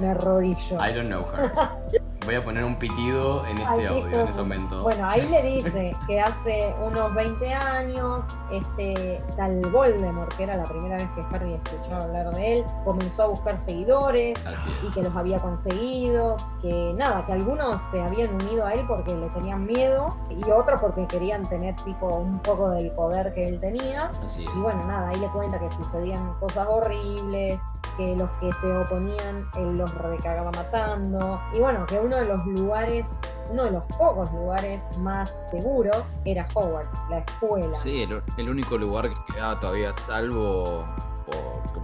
me 0.00 0.08
arrodillo. 0.08 0.76
I 0.84 0.92
don't 0.92 1.08
know 1.08 1.22
her. 1.22 1.52
Voy 2.24 2.36
a 2.36 2.44
poner 2.44 2.64
un 2.64 2.76
pitido 2.76 3.44
en 3.46 3.58
este 3.58 3.88
audio 3.88 4.20
en 4.20 4.28
ese 4.28 4.40
momento. 4.40 4.82
Bueno, 4.82 5.08
ahí 5.08 5.26
le 5.28 5.42
dice 5.42 5.96
que 6.06 6.20
hace 6.20 6.72
unos 6.80 7.12
20 7.14 7.52
años, 7.52 8.26
este 8.52 9.20
tal 9.36 9.60
Voldemort, 9.72 10.32
que 10.34 10.44
era 10.44 10.56
la 10.56 10.64
primera 10.64 10.96
vez 10.96 11.08
que 11.16 11.24
Harry 11.34 11.54
escuchó 11.54 11.96
hablar 11.96 12.32
de 12.34 12.58
él, 12.58 12.64
comenzó 12.84 13.24
a 13.24 13.26
buscar 13.26 13.58
seguidores 13.58 14.38
y 14.84 14.90
que 14.92 15.02
los 15.02 15.16
había 15.16 15.38
conseguido, 15.38 16.36
que 16.60 16.94
nada, 16.96 17.26
que 17.26 17.32
algunos 17.32 17.82
se 17.90 18.00
habían 18.00 18.34
unido 18.34 18.66
a 18.66 18.72
él 18.74 18.84
porque 18.86 19.16
le 19.16 19.28
tenían 19.30 19.66
miedo 19.66 20.16
y 20.30 20.48
otros 20.50 20.80
porque 20.80 21.06
querían 21.08 21.42
tener 21.48 21.74
tipo 21.76 22.06
un 22.06 22.38
poco 22.38 22.70
del 22.70 22.92
poder 22.92 23.34
que 23.34 23.46
él 23.46 23.58
tenía. 23.58 24.12
Así 24.22 24.44
Y 24.44 24.60
bueno, 24.60 24.84
nada, 24.86 25.08
ahí 25.08 25.18
le 25.18 25.28
cuenta 25.28 25.58
que 25.58 25.70
sucedían 25.72 26.34
cosas 26.38 26.68
horribles, 26.68 27.60
que 27.96 28.16
los 28.16 28.30
que 28.32 28.52
se 28.54 28.76
oponían 28.76 29.48
él 29.56 29.78
los 29.78 29.92
recagaba 29.94 30.50
matando. 30.52 31.40
Y 31.54 31.58
bueno, 31.58 31.84
que 31.86 31.98
uno 31.98 32.16
de 32.16 32.24
los 32.24 32.44
lugares, 32.46 33.06
uno 33.50 33.64
de 33.64 33.70
los 33.72 33.86
pocos 33.98 34.32
lugares 34.32 34.86
más 34.98 35.30
seguros 35.50 36.16
era 36.24 36.46
Hogwarts, 36.54 36.98
la 37.10 37.18
escuela. 37.18 37.78
Sí, 37.82 38.06
el, 38.36 38.48
único 38.48 38.78
lugar 38.78 39.08
que 39.08 39.34
quedaba 39.34 39.60
todavía 39.60 39.94
salvo 40.06 40.84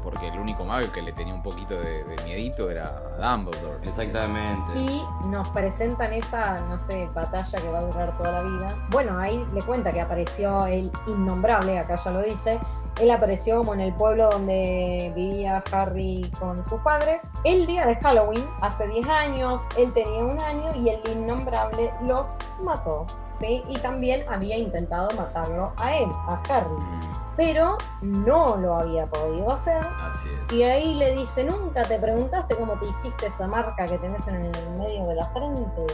porque 0.02 0.28
el 0.28 0.38
único 0.38 0.64
mago 0.64 0.90
que 0.92 1.02
le 1.02 1.12
tenía 1.12 1.34
un 1.34 1.42
poquito 1.42 1.74
de, 1.74 2.04
de, 2.04 2.24
miedito 2.24 2.70
era 2.70 2.90
Dumbledore. 3.18 3.86
Exactamente. 3.86 4.78
Y 4.78 5.02
nos 5.26 5.48
presentan 5.50 6.12
esa, 6.12 6.60
no 6.62 6.78
sé, 6.78 7.08
batalla 7.14 7.58
que 7.58 7.70
va 7.70 7.78
a 7.78 7.82
durar 7.82 8.16
toda 8.16 8.32
la 8.32 8.42
vida. 8.42 8.76
Bueno, 8.90 9.18
ahí 9.18 9.46
le 9.52 9.60
cuenta 9.62 9.92
que 9.92 10.00
apareció 10.00 10.66
el 10.66 10.90
innombrable, 11.06 11.78
acá 11.78 11.96
ya 11.96 12.10
lo 12.10 12.22
dice, 12.22 12.58
él 13.00 13.10
apareció 13.10 13.58
como 13.58 13.74
en 13.74 13.80
el 13.80 13.94
pueblo 13.94 14.28
donde 14.30 15.12
vivía 15.14 15.62
Harry 15.72 16.30
con 16.38 16.62
sus 16.64 16.80
padres. 16.80 17.28
El 17.44 17.66
día 17.66 17.86
de 17.86 17.96
Halloween, 17.96 18.44
hace 18.60 18.86
10 18.88 19.08
años, 19.08 19.62
él 19.76 19.92
tenía 19.92 20.24
un 20.24 20.40
año 20.40 20.72
y 20.74 20.88
el 20.90 21.00
innombrable 21.10 21.92
los 22.02 22.36
mató. 22.62 23.06
¿Sí? 23.40 23.62
Y 23.68 23.74
también 23.78 24.24
había 24.28 24.56
intentado 24.56 25.08
matarlo 25.16 25.72
a 25.76 25.96
él, 25.96 26.10
a 26.28 26.40
Harry. 26.48 26.70
Mm. 26.70 27.00
Pero 27.36 27.78
no 28.02 28.56
lo 28.56 28.74
había 28.74 29.06
podido 29.06 29.52
hacer. 29.52 29.80
Así 30.00 30.28
es. 30.28 30.52
Y 30.52 30.64
ahí 30.64 30.94
le 30.94 31.14
dice, 31.14 31.44
¿nunca 31.44 31.84
te 31.84 31.98
preguntaste 31.98 32.56
cómo 32.56 32.76
te 32.80 32.86
hiciste 32.86 33.26
esa 33.26 33.46
marca 33.46 33.86
que 33.86 33.96
tenés 33.98 34.26
en 34.26 34.46
el 34.46 34.70
medio 34.76 35.06
de 35.06 35.14
la 35.14 35.24
frente? 35.30 35.86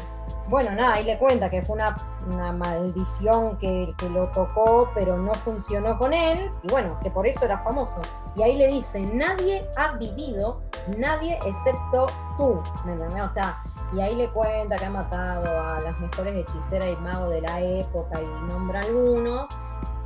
Bueno, 0.49 0.71
nada, 0.73 0.95
ahí 0.95 1.05
le 1.05 1.19
cuenta 1.19 1.51
que 1.51 1.63
fue 1.63 1.77
una, 1.77 2.53
maldición 2.53 3.59
que, 3.59 3.95
que, 3.99 4.09
lo 4.09 4.29
tocó, 4.29 4.91
pero 4.95 5.19
no 5.19 5.35
funcionó 5.35 5.99
con 5.99 6.13
él, 6.13 6.51
y 6.63 6.71
bueno, 6.71 6.99
que 7.03 7.11
por 7.11 7.27
eso 7.27 7.45
era 7.45 7.59
famoso. 7.59 8.01
Y 8.35 8.43
ahí 8.43 8.57
le 8.57 8.69
dice, 8.69 9.01
nadie 9.01 9.67
ha 9.77 9.93
vivido, 9.93 10.63
nadie 10.97 11.39
excepto 11.47 12.07
tú, 12.37 12.63
¿me 12.85 12.93
entiendes? 12.93 13.23
O 13.23 13.29
sea, 13.29 13.63
y 13.93 14.01
ahí 14.01 14.15
le 14.15 14.29
cuenta 14.31 14.77
que 14.77 14.85
ha 14.85 14.91
matado 14.91 15.61
a 15.61 15.81
las 15.81 15.99
mejores 16.01 16.35
hechiceras 16.35 16.89
y 16.89 16.97
magos 16.97 17.31
de 17.31 17.41
la 17.43 17.61
época 17.61 18.21
y 18.21 18.27
nombra 18.49 18.81
algunos, 18.81 19.49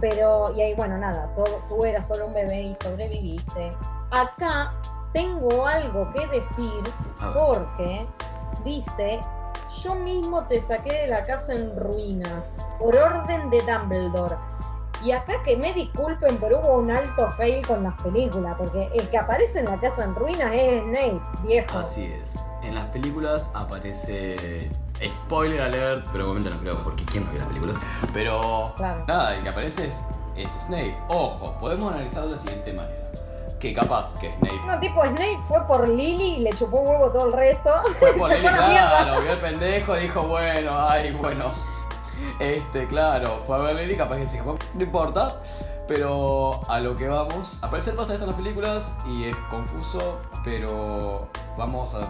pero, 0.00 0.52
y 0.54 0.62
ahí, 0.62 0.74
bueno, 0.74 0.98
nada, 0.98 1.32
todo, 1.34 1.62
tú 1.68 1.84
eras 1.84 2.06
solo 2.06 2.26
un 2.26 2.34
bebé 2.34 2.62
y 2.62 2.74
sobreviviste. 2.76 3.76
Acá 4.10 4.72
tengo 5.12 5.66
algo 5.66 6.12
que 6.12 6.26
decir 6.28 6.82
porque 7.32 8.06
dice 8.64 9.20
yo 9.82 9.94
mismo 9.94 10.44
te 10.44 10.60
saqué 10.60 11.02
de 11.02 11.06
la 11.08 11.22
casa 11.22 11.52
en 11.52 11.76
ruinas, 11.76 12.58
por 12.78 12.96
orden 12.96 13.50
de 13.50 13.60
Dumbledore. 13.60 14.36
Y 15.02 15.12
acá 15.12 15.42
que 15.44 15.56
me 15.56 15.72
disculpen, 15.72 16.38
pero 16.38 16.60
hubo 16.60 16.78
un 16.78 16.90
alto 16.90 17.30
fail 17.36 17.64
con 17.66 17.84
las 17.84 18.00
películas, 18.02 18.56
porque 18.58 18.90
el 18.94 19.08
que 19.08 19.18
aparece 19.18 19.60
en 19.60 19.66
la 19.66 19.78
casa 19.78 20.04
en 20.04 20.14
ruinas 20.14 20.52
es 20.52 20.82
Snape, 20.82 21.20
viejo. 21.42 21.78
Así 21.78 22.04
es. 22.20 22.44
En 22.62 22.74
las 22.74 22.86
películas 22.86 23.50
aparece. 23.54 24.70
Spoiler 25.00 25.60
alert, 25.60 26.06
pero 26.10 26.24
obviamente 26.24 26.50
no 26.50 26.58
creo, 26.58 26.82
porque 26.82 27.04
¿quién 27.04 27.24
no 27.24 27.30
vio 27.30 27.38
las 27.38 27.48
películas? 27.48 27.76
Pero. 28.12 28.74
Nada, 28.78 29.36
el 29.36 29.42
que 29.42 29.48
aparece 29.48 29.86
es, 29.86 30.04
es 30.36 30.50
Snape. 30.50 30.96
Ojo, 31.08 31.56
podemos 31.60 31.92
analizarlo 31.92 32.30
de 32.30 32.36
la 32.36 32.40
siguiente 32.40 32.72
manera 32.72 33.08
que 33.60 33.74
capaz 33.74 34.14
que 34.20 34.32
Snape. 34.38 34.60
No, 34.66 34.78
tipo 34.78 35.02
Snape 35.02 35.38
fue 35.46 35.66
por 35.66 35.88
Lily 35.88 36.36
y 36.36 36.40
le 36.42 36.50
chupó 36.50 36.78
un 36.78 36.88
huevo 36.88 37.10
todo 37.10 37.26
el 37.26 37.32
resto. 37.32 37.70
Fue 37.98 38.12
por 38.16 38.30
Lily, 38.30 38.40
claro, 38.40 39.20
vio 39.20 39.32
el 39.32 39.40
pendejo, 39.40 39.94
dijo, 39.94 40.22
bueno, 40.22 40.76
ay, 40.88 41.12
bueno. 41.12 41.52
Este, 42.38 42.86
claro, 42.86 43.42
fue 43.46 43.56
a 43.56 43.60
ver 43.60 43.76
Lily, 43.76 43.96
capaz 43.96 44.16
que 44.16 44.26
se 44.26 44.42
no 44.42 44.56
importa. 44.78 45.40
Pero 45.88 46.60
a 46.68 46.80
lo 46.80 46.98
que 46.98 47.08
vamos, 47.08 47.56
al 47.62 47.70
parecer 47.70 47.96
pasa 47.96 48.12
esto 48.12 48.26
en 48.26 48.30
las 48.32 48.38
películas 48.38 48.94
y 49.06 49.24
es 49.24 49.36
confuso, 49.48 50.20
pero 50.44 51.28
vamos 51.56 51.94
a, 51.94 52.00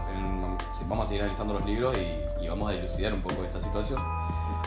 vamos 0.89 1.05
a 1.05 1.07
seguir 1.07 1.23
analizando 1.23 1.55
los 1.55 1.65
libros 1.65 1.97
y, 1.97 2.49
vamos 2.49 2.69
a 2.71 2.73
dilucidar 2.73 3.15
un 3.15 3.23
poco 3.23 3.45
esta 3.45 3.61
situación. 3.61 4.01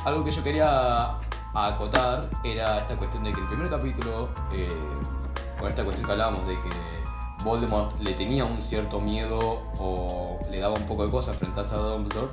Algo 0.06 0.24
que 0.24 0.32
yo 0.32 0.42
quería 0.42 1.18
acotar 1.54 2.30
era 2.46 2.80
esta 2.80 2.96
cuestión 2.96 3.26
de 3.26 3.34
que 3.34 3.42
el 3.42 3.48
primer 3.48 3.70
capítulo 3.70 4.30
eh, 4.54 4.70
con 5.60 5.68
esta 5.68 5.84
cuestión 5.84 6.06
que 6.06 6.12
hablábamos 6.14 6.48
de 6.48 6.54
que 6.54 6.70
Voldemort 7.44 8.00
le 8.00 8.14
tenía 8.14 8.46
un 8.46 8.62
cierto 8.62 9.02
miedo 9.02 9.62
o 9.78 10.40
le 10.50 10.60
daba 10.60 10.76
un 10.76 10.86
poco 10.86 11.06
de 11.06 11.12
cosas 11.12 11.36
frente 11.36 11.60
a 11.60 11.64
Dumbledore, 11.64 12.30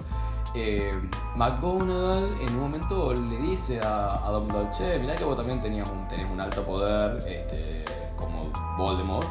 eh, 0.55 0.93
McGonagall 1.37 2.41
en 2.41 2.55
un 2.55 2.61
momento 2.61 3.13
le 3.15 3.37
dice 3.39 3.81
a, 3.81 4.27
a 4.27 4.31
Dumbledore, 4.31 4.71
che, 4.73 4.99
mirá 4.99 5.15
que 5.15 5.25
vos 5.25 5.37
también 5.37 5.61
tenías 5.61 5.89
un, 5.91 6.07
tenés 6.09 6.27
un 6.31 6.41
alto 6.41 6.65
poder 6.65 7.19
este, 7.27 7.85
como 8.17 8.51
Voldemort. 8.77 9.29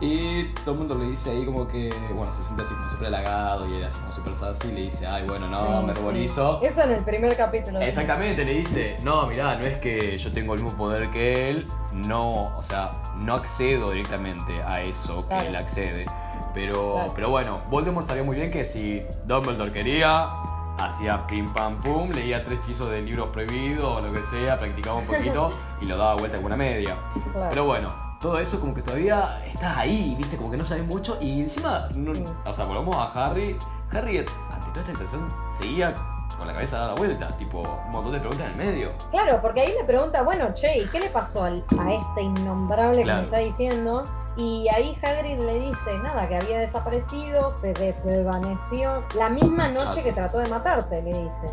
Y 0.00 0.44
todo 0.64 0.72
el 0.72 0.78
mundo 0.78 0.94
le 0.94 1.06
dice 1.06 1.30
ahí 1.30 1.44
como 1.44 1.66
que, 1.66 1.90
bueno, 2.14 2.30
se 2.30 2.44
siente 2.44 2.62
así 2.62 2.72
como 2.72 2.88
súper 2.88 3.08
halagado 3.08 3.68
y 3.68 3.74
él 3.74 3.84
así 3.84 3.98
como 3.98 4.12
súper 4.12 4.34
sassy 4.34 4.68
y 4.68 4.72
le 4.72 4.80
dice, 4.82 5.06
ay, 5.08 5.24
bueno, 5.26 5.48
no, 5.48 5.82
me 5.82 5.92
ruborizo. 5.92 6.60
Eso 6.62 6.82
en 6.82 6.92
el 6.92 7.04
primer 7.04 7.36
capítulo. 7.36 7.80
Exactamente, 7.80 8.44
le 8.44 8.54
dice, 8.54 8.96
no, 9.02 9.26
mirá, 9.26 9.56
no 9.56 9.66
es 9.66 9.78
que 9.78 10.16
yo 10.16 10.32
tengo 10.32 10.54
el 10.54 10.62
mismo 10.62 10.78
poder 10.78 11.10
que 11.10 11.50
él, 11.50 11.66
no, 11.92 12.56
o 12.56 12.62
sea, 12.62 12.92
no 13.16 13.34
accedo 13.34 13.90
directamente 13.90 14.62
a 14.62 14.82
eso 14.82 15.26
que 15.26 15.48
él 15.48 15.56
accede. 15.56 16.06
Pero, 16.58 17.06
pero 17.14 17.30
bueno, 17.30 17.60
Voldemort 17.70 18.04
sabía 18.04 18.24
muy 18.24 18.34
bien 18.34 18.50
que 18.50 18.64
si 18.64 19.00
Dumbledore 19.26 19.70
quería, 19.70 20.28
hacía 20.76 21.24
pim 21.24 21.48
pam 21.52 21.80
pum, 21.80 22.10
leía 22.10 22.42
tres 22.42 22.58
hechizos 22.58 22.90
de 22.90 23.00
libros 23.00 23.28
prohibidos 23.28 23.86
o 23.86 24.00
lo 24.00 24.12
que 24.12 24.24
sea, 24.24 24.58
practicaba 24.58 24.98
un 24.98 25.06
poquito 25.06 25.50
y 25.80 25.86
lo 25.86 25.96
daba 25.96 26.16
vuelta 26.16 26.36
con 26.38 26.46
una 26.46 26.56
media. 26.56 26.96
Pero 27.50 27.64
bueno, 27.64 27.94
todo 28.20 28.40
eso 28.40 28.58
como 28.58 28.74
que 28.74 28.82
todavía 28.82 29.40
estás 29.46 29.76
ahí, 29.76 30.16
viste, 30.18 30.36
como 30.36 30.50
que 30.50 30.56
no 30.56 30.64
sabes 30.64 30.84
mucho 30.84 31.16
y 31.20 31.42
encima, 31.42 31.88
o 32.44 32.52
sea, 32.52 32.64
volvamos 32.64 32.96
a 32.96 33.12
Harry, 33.12 33.56
Harry 33.92 34.18
ante 34.18 34.68
toda 34.70 34.80
esta 34.80 34.96
sensación 34.96 35.28
seguía 35.56 35.94
con 36.36 36.48
la 36.48 36.54
cabeza 36.54 36.78
dada 36.78 36.94
vuelta, 36.96 37.28
tipo 37.36 37.62
un 37.86 37.92
montón 37.92 38.14
de 38.14 38.18
preguntas 38.18 38.46
en 38.48 38.60
el 38.60 38.66
medio. 38.66 38.90
Claro, 39.12 39.40
porque 39.40 39.60
ahí 39.60 39.72
le 39.78 39.84
pregunta, 39.84 40.22
bueno, 40.22 40.52
che, 40.54 40.78
¿y 40.78 40.86
qué 40.88 40.98
le 40.98 41.10
pasó 41.10 41.44
a 41.44 41.50
este 41.50 42.20
innombrable 42.20 43.04
que 43.04 43.12
me 43.12 43.22
está 43.22 43.38
diciendo? 43.38 44.02
Y 44.38 44.68
ahí 44.68 44.96
Hagrid 45.02 45.40
le 45.40 45.58
dice, 45.58 45.98
nada, 46.00 46.28
que 46.28 46.36
había 46.36 46.60
desaparecido, 46.60 47.50
se 47.50 47.72
desvaneció 47.72 49.02
la 49.16 49.28
misma 49.28 49.66
noche 49.66 50.00
que 50.00 50.12
trató 50.12 50.38
de 50.38 50.48
matarte, 50.48 51.02
le 51.02 51.10
dice. 51.24 51.46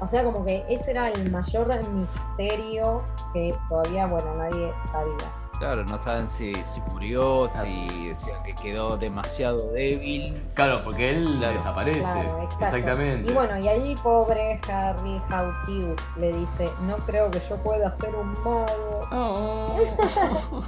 O 0.00 0.06
sea, 0.06 0.22
como 0.22 0.44
que 0.44 0.64
ese 0.68 0.92
era 0.92 1.08
el 1.08 1.32
mayor 1.32 1.68
misterio 1.90 3.02
que 3.32 3.52
todavía, 3.68 4.06
bueno, 4.06 4.36
nadie 4.36 4.72
sabía. 4.92 5.47
Claro, 5.58 5.84
no 5.84 5.98
saben 5.98 6.28
si, 6.28 6.54
si 6.64 6.80
murió, 6.82 7.48
si 7.48 8.08
decían 8.08 8.42
que 8.44 8.54
quedó 8.54 8.96
demasiado 8.96 9.72
débil. 9.72 10.40
Claro, 10.54 10.82
porque 10.84 11.10
él 11.10 11.40
desaparece. 11.40 12.20
Exactamente. 12.60 13.30
Y 13.30 13.34
bueno, 13.34 13.58
y 13.58 13.66
ahí 13.66 13.94
pobre 14.02 14.60
Harry 14.72 15.20
Hautiu 15.28 15.96
le 16.16 16.32
dice, 16.32 16.70
no 16.82 16.96
creo 16.98 17.28
que 17.30 17.40
yo 17.48 17.56
pueda 17.56 17.92
ser 17.92 18.14
un 18.14 18.32
mago. 18.44 19.08
Oh. 19.10 19.78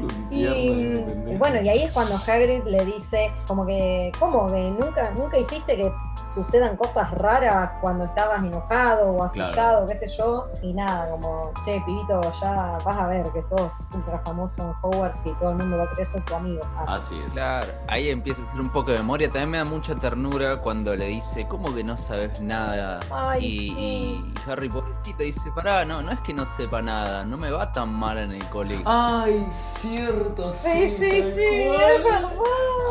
y, 0.30 1.34
bueno, 1.36 1.60
y 1.60 1.68
ahí 1.68 1.82
es 1.82 1.92
cuando 1.92 2.14
Hagrid 2.14 2.62
le 2.64 2.84
dice, 2.84 3.32
como 3.48 3.66
que, 3.66 4.12
¿cómo? 4.18 4.46
Que 4.46 4.70
nunca, 4.70 5.10
nunca 5.10 5.38
hiciste 5.38 5.76
que 5.76 5.92
sucedan 6.32 6.76
cosas 6.76 7.10
raras 7.12 7.72
cuando 7.80 8.04
estabas 8.04 8.44
enojado 8.44 9.10
o 9.10 9.24
asustado, 9.24 9.86
qué 9.86 9.96
sé 9.96 10.06
yo. 10.06 10.46
Y 10.62 10.72
nada, 10.72 11.10
como, 11.10 11.50
che, 11.64 11.82
pibito, 11.84 12.20
ya 12.40 12.78
vas 12.84 12.96
a 12.96 13.06
ver 13.08 13.28
que 13.32 13.42
sos 13.42 13.80
ultra 13.94 14.19
famoso 14.20 14.62
en 14.62 14.74
Hogwarts 14.82 15.26
y 15.26 15.32
todo 15.34 15.50
el 15.50 15.56
mundo 15.56 15.78
va 15.78 15.84
a 15.84 15.90
creer 15.90 16.08
ser 16.08 16.24
tu 16.24 16.34
amigo. 16.34 16.60
Ah. 16.76 16.94
Así 16.94 17.20
es. 17.26 17.34
Claro, 17.34 17.66
ahí 17.88 18.10
empieza 18.10 18.42
a 18.42 18.46
hacer 18.46 18.60
un 18.60 18.70
poco 18.70 18.90
de 18.90 18.98
memoria. 18.98 19.28
También 19.28 19.50
me 19.50 19.58
da 19.58 19.64
mucha 19.64 19.94
ternura 19.94 20.60
cuando 20.60 20.94
le 20.94 21.06
dice, 21.06 21.46
¿cómo 21.48 21.74
que 21.74 21.84
no 21.84 21.96
sabes 21.96 22.40
nada? 22.40 23.00
y, 23.38 23.72
y, 23.72 24.34
Harry 24.46 24.68
pobrecito 24.68 25.22
dice, 25.22 25.50
pará, 25.54 25.84
no, 25.84 26.02
no 26.02 26.12
es 26.12 26.20
que 26.20 26.32
no 26.32 26.46
sepa 26.46 26.82
nada, 26.82 27.24
no 27.24 27.36
me 27.36 27.50
va 27.50 27.72
tan 27.72 27.92
mal 27.92 28.18
en 28.18 28.32
el 28.32 28.44
colegio. 28.46 28.84
Ay, 28.86 29.46
cierto, 29.50 30.52
sí. 30.54 30.90
Sí, 30.90 30.90
sí, 30.90 31.22
sí. 31.34 31.68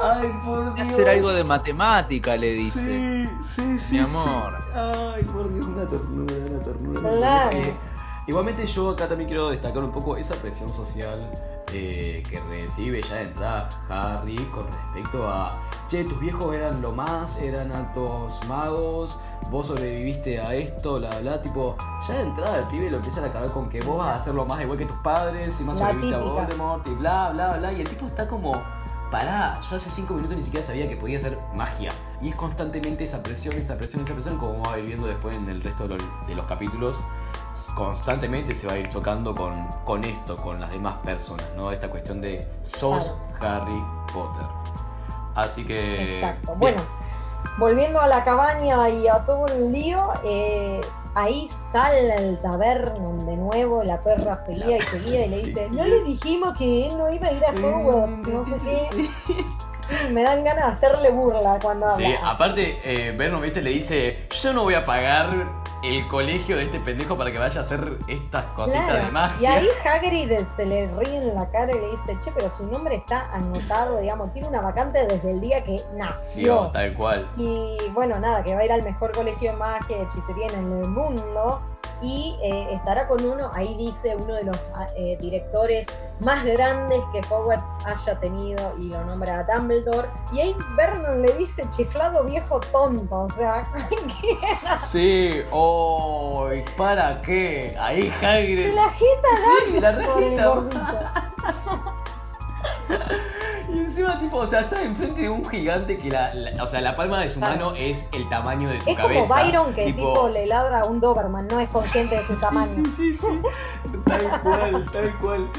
Ay, 0.01 0.31
por 0.45 0.73
Dios. 0.75 0.89
hacer 0.89 1.09
algo 1.09 1.31
de 1.31 1.43
matemática, 1.43 2.37
le 2.37 2.53
dice. 2.53 2.79
Sí, 2.79 3.29
sí, 3.43 3.79
sí. 3.79 3.93
Mi 3.95 3.99
amor. 3.99 4.57
Ay, 4.73 5.23
por 5.23 5.53
Dios, 5.53 5.67
una 5.67 5.87
ternura, 5.87 6.35
una 6.49 6.59
ternura. 6.63 7.01
Claro. 7.01 7.57
Eh, 7.57 7.75
igualmente 8.29 8.65
yo 8.67 8.91
acá 8.91 9.07
también 9.07 9.27
quiero 9.27 9.49
destacar 9.49 9.83
un 9.83 9.91
poco 9.91 10.15
esa 10.15 10.35
presión 10.35 10.71
social 10.71 11.31
eh, 11.73 12.21
que 12.29 12.39
recibe 12.41 13.01
ya 13.01 13.15
de 13.15 13.21
entrada 13.23 13.69
Harry 13.89 14.35
con 14.51 14.67
respecto 14.67 15.27
a, 15.27 15.59
che, 15.87 16.03
tus 16.03 16.19
viejos 16.19 16.53
eran 16.53 16.81
lo 16.81 16.91
más, 16.91 17.41
eran 17.41 17.71
altos 17.71 18.39
magos, 18.47 19.17
vos 19.49 19.67
sobreviviste 19.67 20.39
a 20.39 20.53
esto, 20.53 20.99
bla, 20.99 21.09
bla, 21.21 21.41
tipo, 21.41 21.75
ya 22.07 22.15
de 22.15 22.21
entrada 22.21 22.59
el 22.59 22.67
pibe 22.67 22.91
lo 22.91 22.97
empiezan 22.97 23.25
a 23.25 23.31
cargar 23.31 23.51
con 23.51 23.67
que 23.67 23.81
vos 23.81 23.97
vas 23.97 24.09
a 24.09 24.15
hacerlo 24.15 24.45
más 24.45 24.61
igual 24.61 24.77
que 24.77 24.85
tus 24.85 24.97
padres 24.97 25.59
y 25.59 25.63
más 25.63 25.79
sobreviviste 25.79 26.15
a 26.15 26.19
Voldemort 26.19 26.87
y 26.87 26.91
bla, 26.91 27.31
bla, 27.31 27.57
bla, 27.57 27.73
y 27.73 27.81
el 27.81 27.89
tipo 27.89 28.05
está 28.05 28.27
como 28.27 28.61
pará, 29.09 29.59
yo 29.69 29.75
hace 29.75 29.89
5 29.89 30.13
minutos 30.13 30.37
ni 30.37 30.43
siquiera 30.43 30.65
sabía 30.65 30.87
que 30.87 30.95
podía 30.95 31.19
ser 31.19 31.37
magia. 31.53 31.89
Y 32.21 32.29
es 32.29 32.35
constantemente 32.35 33.03
esa 33.03 33.23
presión, 33.23 33.55
esa 33.55 33.77
presión, 33.77 34.03
esa 34.03 34.13
presión, 34.13 34.37
como 34.37 34.61
va 34.63 34.73
a 34.73 34.79
ir 34.79 34.85
viendo 34.85 35.07
después 35.07 35.37
en 35.37 35.49
el 35.49 35.61
resto 35.61 35.87
de 35.87 35.97
los, 36.35 36.45
capítulos. 36.45 37.03
Constantemente 37.75 38.55
se 38.55 38.67
va 38.67 38.73
a 38.73 38.77
ir 38.77 38.89
chocando 38.89 39.35
con, 39.35 39.67
con 39.85 40.03
esto, 40.05 40.37
con 40.37 40.59
las 40.59 40.71
demás 40.71 40.95
personas, 41.03 41.45
¿no? 41.55 41.71
Esta 41.71 41.89
cuestión 41.89 42.21
de 42.21 42.47
sos 42.61 43.15
Harry 43.41 43.83
Potter. 44.13 44.45
Así 45.35 45.65
que. 45.65 46.15
Exacto. 46.15 46.55
Bueno, 46.55 46.81
volviendo 47.57 47.99
a 47.99 48.07
la 48.07 48.23
cabaña 48.23 48.89
y 48.89 49.07
a 49.07 49.25
todo 49.25 49.45
el 49.47 49.71
lío, 49.71 50.09
eh, 50.23 50.81
ahí 51.15 51.47
sale 51.47 52.15
el 52.15 52.39
taberno 52.41 53.25
de 53.25 53.35
nuevo, 53.35 53.83
la 53.83 54.01
perra 54.01 54.37
seguía 54.37 54.77
y 54.77 54.81
seguía 54.81 55.25
y 55.25 55.29
le 55.29 55.41
dice, 55.43 55.69
no 55.69 55.83
le 55.85 56.03
dijimos 56.03 56.57
que 56.57 56.87
él 56.87 56.97
no 56.97 57.11
iba 57.11 57.27
a 57.27 57.31
ir 57.31 57.43
a 57.45 57.51
Hogwarts, 57.51 58.27
no 58.27 58.45
sé 58.45 58.57
qué. 58.63 59.45
Me 60.11 60.21
dan 60.23 60.43
ganas 60.43 60.65
de 60.65 60.71
hacerle 60.71 61.09
burla 61.09 61.57
cuando 61.61 61.87
habla. 61.87 61.97
Sí, 61.97 62.15
aparte, 62.23 62.79
eh, 62.83 63.11
Vernon, 63.17 63.41
viste, 63.41 63.61
le 63.61 63.71
dice, 63.71 64.27
yo 64.29 64.53
no 64.53 64.61
voy 64.63 64.75
a 64.75 64.85
pagar 64.85 65.47
el 65.83 66.07
colegio 66.07 66.57
de 66.57 66.65
este 66.65 66.79
pendejo 66.79 67.17
para 67.17 67.31
que 67.31 67.39
vaya 67.39 67.59
a 67.59 67.63
hacer 67.63 67.97
estas 68.07 68.45
cositas 68.55 69.05
de 69.05 69.11
magia. 69.11 69.41
Y 69.41 69.45
ahí 69.45 69.67
Hagrid 69.83 70.37
se 70.45 70.65
le 70.65 70.87
ríe 70.87 71.17
en 71.17 71.35
la 71.35 71.49
cara 71.49 71.71
y 71.71 71.79
le 71.79 71.91
dice, 71.91 72.17
che, 72.19 72.31
pero 72.31 72.49
su 72.49 72.65
nombre 72.65 72.95
está 72.95 73.31
anotado, 73.31 73.99
digamos, 73.99 74.33
tiene 74.33 74.47
una 74.47 74.61
vacante 74.61 75.05
desde 75.05 75.31
el 75.31 75.41
día 75.41 75.63
que 75.63 75.81
nació. 75.95 76.65
Sí, 76.65 76.69
tal 76.73 76.93
cual. 76.93 77.29
Y 77.37 77.77
bueno, 77.93 78.19
nada, 78.19 78.43
que 78.43 78.53
va 78.55 78.61
a 78.61 78.65
ir 78.65 78.71
al 78.71 78.83
mejor 78.83 79.11
colegio 79.11 79.51
de 79.51 79.57
magia 79.57 79.97
y 79.97 80.01
hechicería 80.01 80.47
en 80.47 80.55
el 80.55 80.87
mundo 80.89 81.61
y 82.01 82.37
eh, 82.41 82.73
estará 82.73 83.07
con 83.07 83.23
uno, 83.25 83.51
ahí 83.53 83.75
dice 83.75 84.15
uno 84.15 84.33
de 84.33 84.43
los 84.43 84.57
ah, 84.73 84.87
eh, 84.95 85.17
directores 85.19 85.85
más 86.19 86.45
grandes 86.45 87.01
que 87.11 87.21
Hogwarts 87.29 87.69
haya 87.85 88.19
tenido 88.19 88.73
y 88.77 88.89
lo 88.89 89.03
nombra 89.05 89.39
a 89.39 89.43
Dumbledore. 89.43 90.07
Y 90.33 90.39
ahí 90.39 90.55
Vernon 90.75 91.21
le 91.21 91.33
dice 91.33 91.63
chiflado 91.69 92.23
viejo 92.23 92.59
tonto, 92.59 93.21
o 93.21 93.27
sea, 93.29 93.65
¿qué 93.89 93.97
Sí, 94.77 95.41
oh, 95.51 96.49
¿para 96.77 97.21
qué? 97.21 97.75
Ahí 97.79 98.11
Hagrid. 98.21 98.69
Se 98.69 98.75
la 98.75 98.89
jeta 98.91 99.27
Sí, 99.65 99.71
se 99.71 99.81
la 99.81 99.91
rejeta. 99.91 100.63
Y 103.73 103.79
encima, 103.79 104.17
tipo, 104.17 104.37
o 104.37 104.47
sea, 104.47 104.61
está 104.61 104.81
enfrente 104.81 105.21
de 105.21 105.29
un 105.29 105.47
gigante 105.47 105.97
que 105.97 106.09
la, 106.09 106.33
o 106.61 106.67
sea, 106.67 106.81
la 106.81 106.95
palma 106.95 107.19
de 107.19 107.29
su 107.29 107.39
mano 107.39 107.73
es 107.75 108.09
el 108.13 108.27
tamaño 108.29 108.69
de 108.69 108.79
tu 108.79 108.95
cabeza. 108.95 109.21
Es 109.21 109.27
como 109.27 109.27
Byron 109.27 109.73
que 109.73 109.85
tipo... 109.85 110.29
le 110.29 110.45
ladra 110.47 110.81
a 110.81 110.85
un 110.85 110.99
Doberman, 110.99 111.47
no 111.47 111.59
es 111.59 111.69
consciente 111.69 112.15
de 112.15 112.23
su 112.23 112.35
tamaño. 112.39 112.73
Sí, 112.73 112.85
sí, 112.85 113.15
sí. 113.15 113.41
tal 114.05 114.41
cual, 114.41 114.85
tal 114.91 115.17
cual. 115.19 115.49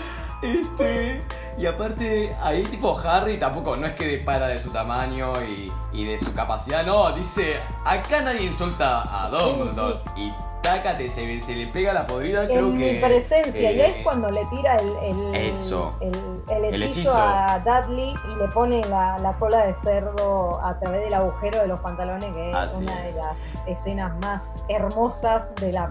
Este. 0.43 1.23
Y 1.59 1.67
aparte, 1.67 2.35
ahí 2.41 2.63
tipo 2.65 2.99
Harry 2.99 3.37
tampoco 3.37 3.77
no 3.77 3.87
es 3.87 3.93
que 3.93 4.19
para 4.19 4.49
de 4.49 4.59
su 4.59 4.71
tamaño 4.71 5.33
y, 5.43 5.71
y 5.93 6.05
de 6.05 6.19
su 6.19 6.33
capacidad, 6.33 6.85
no, 6.85 7.13
dice, 7.13 7.61
acá 7.85 8.23
nadie 8.23 8.45
insulta 8.45 9.25
a 9.25 9.29
Dumbledore. 9.29 9.99
Y 10.17 10.33
tácate, 10.63 11.09
se, 11.09 11.41
se 11.41 11.55
le 11.55 11.67
pega 11.67 11.93
la 11.93 12.07
podrida, 12.07 12.47
creo 12.47 12.73
que. 12.75 12.97
En 12.97 13.01
presencia, 13.01 13.61
y 13.61 13.67
ahí 13.67 13.81
es 13.81 13.97
eh, 13.97 14.01
cuando 14.03 14.31
le 14.31 14.45
tira 14.47 14.77
el, 14.77 14.97
el, 15.03 15.35
eso, 15.35 15.95
el, 16.01 16.83
hechizo, 16.83 17.13
a 17.17 17.59
Dudley 17.61 18.15
y 18.15 18.39
le 18.39 18.49
pone 18.49 18.81
la, 18.89 19.19
la, 19.19 19.33
cola 19.35 19.67
de 19.67 19.75
cerdo 19.75 20.61
a 20.63 20.79
través 20.79 21.03
del 21.03 21.15
agujero 21.15 21.61
de 21.61 21.69
los 21.69 21.81
pantalones, 21.81 22.33
que 22.33 22.51
es 22.51 22.75
una 22.77 23.03
de 23.03 23.13
las 23.15 23.37
escenas 23.67 24.17
más 24.21 24.55
hermosas 24.69 25.55
de 25.57 25.73
la 25.73 25.89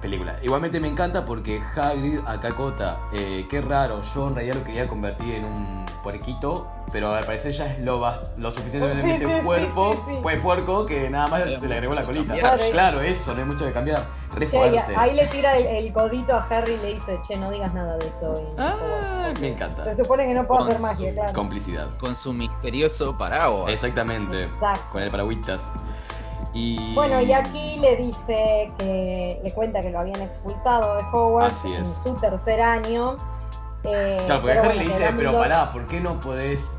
película. 0.00 0.36
Igualmente 0.42 0.80
me 0.80 0.88
encanta 0.88 1.24
porque 1.24 1.60
Hagrid 1.74 2.20
acá 2.26 2.52
cota, 2.54 3.00
eh, 3.12 3.46
qué 3.48 3.60
raro, 3.60 4.02
yo 4.02 4.28
en 4.28 4.34
realidad 4.34 4.56
lo 4.56 4.64
quería 4.64 4.86
convertir 4.86 5.34
en 5.34 5.44
un 5.44 5.86
puerquito 6.02 6.66
pero 6.92 7.12
al 7.12 7.24
parecer 7.24 7.52
ya 7.52 7.66
es 7.66 7.78
lo, 7.80 8.00
lo 8.36 8.52
suficientemente 8.52 9.26
sí, 9.26 9.44
cuerpo, 9.44 10.20
pues 10.22 10.40
puerco, 10.40 10.86
que 10.86 11.10
nada 11.10 11.26
más 11.26 11.54
se 11.54 11.68
le 11.68 11.74
agregó 11.74 11.94
la 11.94 12.04
colita. 12.04 12.34
Claro, 12.70 13.00
eso, 13.00 13.34
no 13.34 13.40
hay 13.40 13.44
mucho 13.46 13.64
que 13.64 13.72
cambiar. 13.72 14.06
Re 14.34 14.46
Ahí 14.96 15.14
le 15.14 15.26
tira 15.26 15.56
el, 15.56 15.92
codito 15.92 16.34
a 16.34 16.46
Harry 16.48 16.72
y 16.72 16.76
le 16.78 16.94
dice, 16.94 17.18
che, 17.26 17.36
no 17.36 17.50
digas 17.50 17.72
nada 17.74 17.96
de 17.96 18.06
esto. 18.06 18.54
Ah, 18.58 19.32
me 19.40 19.48
encanta. 19.48 19.84
Se 19.84 19.96
supone 19.96 20.26
que 20.26 20.34
no 20.34 20.46
puedo 20.46 20.64
hacer 20.64 20.80
magia, 20.80 21.12
claro. 21.12 21.32
Complicidad. 21.32 21.88
Con 21.98 22.14
su 22.14 22.32
misterioso 22.32 23.16
paraguas. 23.16 23.72
Exactamente. 23.72 24.44
Exacto. 24.44 24.86
Con 24.92 25.02
el 25.02 25.10
paragüitas. 25.10 25.74
Y... 26.52 26.94
Bueno, 26.94 27.20
y 27.20 27.32
aquí 27.32 27.76
le 27.78 27.96
dice 27.96 28.70
que 28.78 29.40
le 29.42 29.52
cuenta 29.52 29.80
que 29.80 29.90
lo 29.90 30.00
habían 30.00 30.20
expulsado 30.20 30.96
de 30.96 31.02
Hogwarts 31.12 31.64
en 31.64 31.84
su 31.84 32.14
tercer 32.14 32.60
año 32.60 33.16
eh, 33.86 34.16
claro, 34.26 34.40
porque 34.40 34.58
Harry 34.58 34.78
le 34.78 34.84
dice, 34.86 35.12
pero 35.16 35.32
pará, 35.32 35.72
¿por 35.72 35.86
qué 35.86 36.00
no 36.00 36.18
podés 36.20 36.75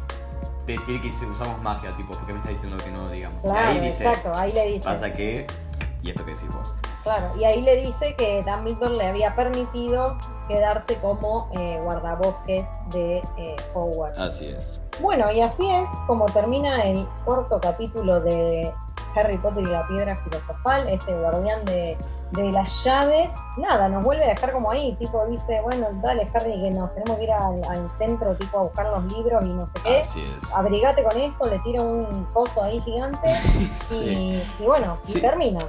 decir 0.74 1.02
que 1.02 1.08
usamos 1.08 1.62
magia? 1.62 1.96
Tipo, 1.96 2.14
¿por 2.14 2.26
qué 2.26 2.34
me 2.34 2.40
estás 2.40 2.52
diciendo 2.52 2.78
que 2.84 2.92
no, 2.92 3.10
digamos? 3.10 3.44
y 3.44 3.50
ahí 3.50 3.80
dice, 3.80 4.08
exacto, 4.08 4.32
ahí 4.36 4.52
le 4.52 4.66
dice. 4.66 4.86
Pasa 4.86 5.14
que, 5.14 5.48
y 6.02 6.10
esto 6.10 6.26
que 6.26 6.32
decís 6.32 6.50
vos. 6.54 6.76
Claro, 7.04 7.38
y 7.38 7.46
ahí 7.46 7.62
le 7.62 7.78
dice 7.78 8.16
que 8.16 8.44
Dumbledore 8.44 8.96
le 8.96 9.08
había 9.08 9.36
permitido 9.36 10.18
quedarse 10.48 10.96
como 10.98 11.50
eh, 11.58 11.80
guardabosques 11.82 12.66
de 12.92 13.24
eh, 13.38 13.56
Hogwarts. 13.74 14.20
Así 14.20 14.48
es. 14.48 14.82
Bueno, 15.00 15.32
y 15.32 15.42
así 15.42 15.70
es 15.70 15.88
como 16.06 16.26
termina 16.26 16.82
el 16.82 17.08
cuarto 17.24 17.60
capítulo 17.62 18.20
de 18.20 18.74
Harry 19.18 19.38
Potter 19.38 19.64
y 19.64 19.68
la 19.68 19.88
piedra 19.88 20.16
filosofal, 20.24 20.88
este 20.90 21.14
guardián 21.14 21.66
de, 21.66 21.98
las 22.34 22.84
llaves. 22.84 23.34
Nada, 23.58 23.88
nos 23.88 24.04
vuelve 24.04 24.26
a 24.26 24.30
dejar 24.30 24.52
como 24.52 24.70
ahí, 24.70 24.96
tipo 24.98 25.26
dice, 25.28 25.62
bueno, 25.62 25.88
dale 26.04 26.30
Harry, 26.34 26.62
que 26.62 26.72
nos 26.72 26.94
tenemos 26.94 27.18
que 27.18 27.24
ir 27.24 27.32
al, 27.32 27.90
centro, 27.90 28.36
tipo 28.36 28.60
a 28.60 28.64
buscar 28.64 28.88
los 28.88 29.04
libros 29.14 29.44
y 29.46 29.54
no 29.54 29.66
sé 29.66 29.80
qué. 29.84 30.00
Así 30.00 30.24
es. 30.36 30.54
Abrigate 30.56 31.04
con 31.04 31.20
esto, 31.20 31.46
le 31.46 31.60
tira 31.60 31.82
un 31.82 32.28
pozo 32.34 32.64
ahí 32.64 32.82
gigante 32.82 33.28
y, 33.92 34.64
bueno, 34.64 35.00
y 35.06 35.22
termina. 35.22 35.60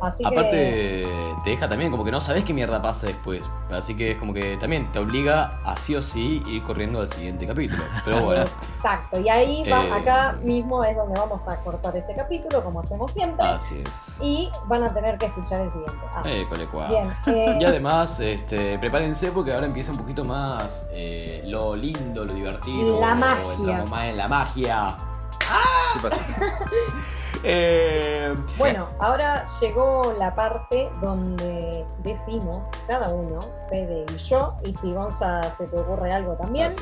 Aparte, 0.00 1.06
te 1.44 1.50
deja 1.50 1.68
también 1.68 1.90
como 1.90 2.04
que 2.04 2.10
no 2.10 2.20
sabes 2.20 2.44
qué 2.44 2.52
mierda 2.52 2.80
pasa 2.82 3.06
después. 3.06 3.42
Así 3.70 3.96
que 3.96 4.12
es 4.12 4.18
como 4.18 4.34
que 4.34 4.56
también 4.56 4.90
te 4.92 4.98
obliga 4.98 5.60
a 5.64 5.76
sí 5.76 5.94
o 5.94 6.02
sí 6.02 6.42
ir 6.46 6.62
corriendo 6.62 7.00
al 7.00 7.08
siguiente 7.08 7.46
capítulo. 7.46 7.82
Pero 8.04 8.22
bueno. 8.22 8.42
Exacto. 8.42 9.20
Y 9.20 9.28
ahí 9.28 9.68
va, 9.70 9.84
eh, 9.84 9.92
acá 9.92 10.36
mismo 10.42 10.84
es 10.84 10.96
donde 10.96 11.18
vamos 11.18 11.46
a 11.48 11.56
cortar 11.60 11.96
este 11.96 12.14
capítulo, 12.14 12.62
como 12.62 12.80
hacemos 12.80 13.12
siempre. 13.12 13.44
Así 13.46 13.82
es. 13.86 14.18
Y 14.22 14.50
van 14.66 14.82
a 14.82 14.92
tener 14.92 15.18
que 15.18 15.26
escuchar 15.26 15.62
el 15.62 15.70
siguiente. 15.70 15.98
Ah. 16.14 16.22
Eh, 16.24 16.46
Bien. 16.88 17.14
Eh, 17.26 17.58
y 17.60 17.64
además, 17.64 18.20
este, 18.20 18.78
prepárense 18.78 19.30
porque 19.32 19.52
ahora 19.52 19.66
empieza 19.66 19.92
un 19.92 19.98
poquito 19.98 20.24
más 20.24 20.88
eh, 20.92 21.42
lo 21.46 21.74
lindo, 21.76 22.24
lo 22.24 22.32
divertido. 22.32 23.00
La 23.00 23.14
magia. 23.14 23.84
más 23.84 24.04
en 24.04 24.16
la 24.16 24.28
magia. 24.28 24.96
¿Qué 25.94 26.08
pasa? 26.08 26.52
Eh, 27.46 28.34
bueno, 28.56 28.88
ahora 28.98 29.46
llegó 29.60 30.14
la 30.18 30.34
parte 30.34 30.90
donde 31.02 31.84
decimos 31.98 32.66
cada 32.86 33.08
uno, 33.08 33.38
Fede 33.68 34.06
y 34.10 34.16
yo, 34.16 34.56
y 34.64 34.72
si 34.72 34.94
Gonza 34.94 35.42
se 35.54 35.66
te 35.66 35.78
ocurre 35.78 36.10
algo 36.10 36.36
también, 36.36 36.74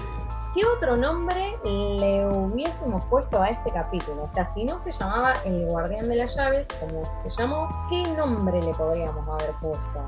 ¿qué 0.55 0.65
otro 0.65 0.97
nombre 0.97 1.59
le 1.65 2.25
hubiésemos 2.29 3.05
puesto 3.07 3.43
a 3.43 3.49
este 3.49 3.73
capítulo? 3.73 4.23
O 4.23 4.29
sea, 4.29 4.47
si 4.47 4.65
no 4.65 4.79
se 4.79 4.93
llamaba 4.93 5.33
El 5.45 5.67
Guardián 5.67 6.09
de 6.09 6.15
las 6.15 6.37
Llaves, 6.37 6.69
como 6.79 7.03
se 7.21 7.29
llamó, 7.29 7.69
¿qué 7.91 8.05
nombre 8.15 8.63
le 8.63 8.73
podríamos 8.73 9.29
haber 9.29 9.57
puesto? 9.57 10.05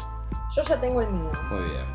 Yo 0.54 0.62
ya 0.62 0.80
tengo 0.80 1.00
el 1.02 1.10
mío. 1.10 1.32
Muy 1.50 1.64
bien. 1.64 1.86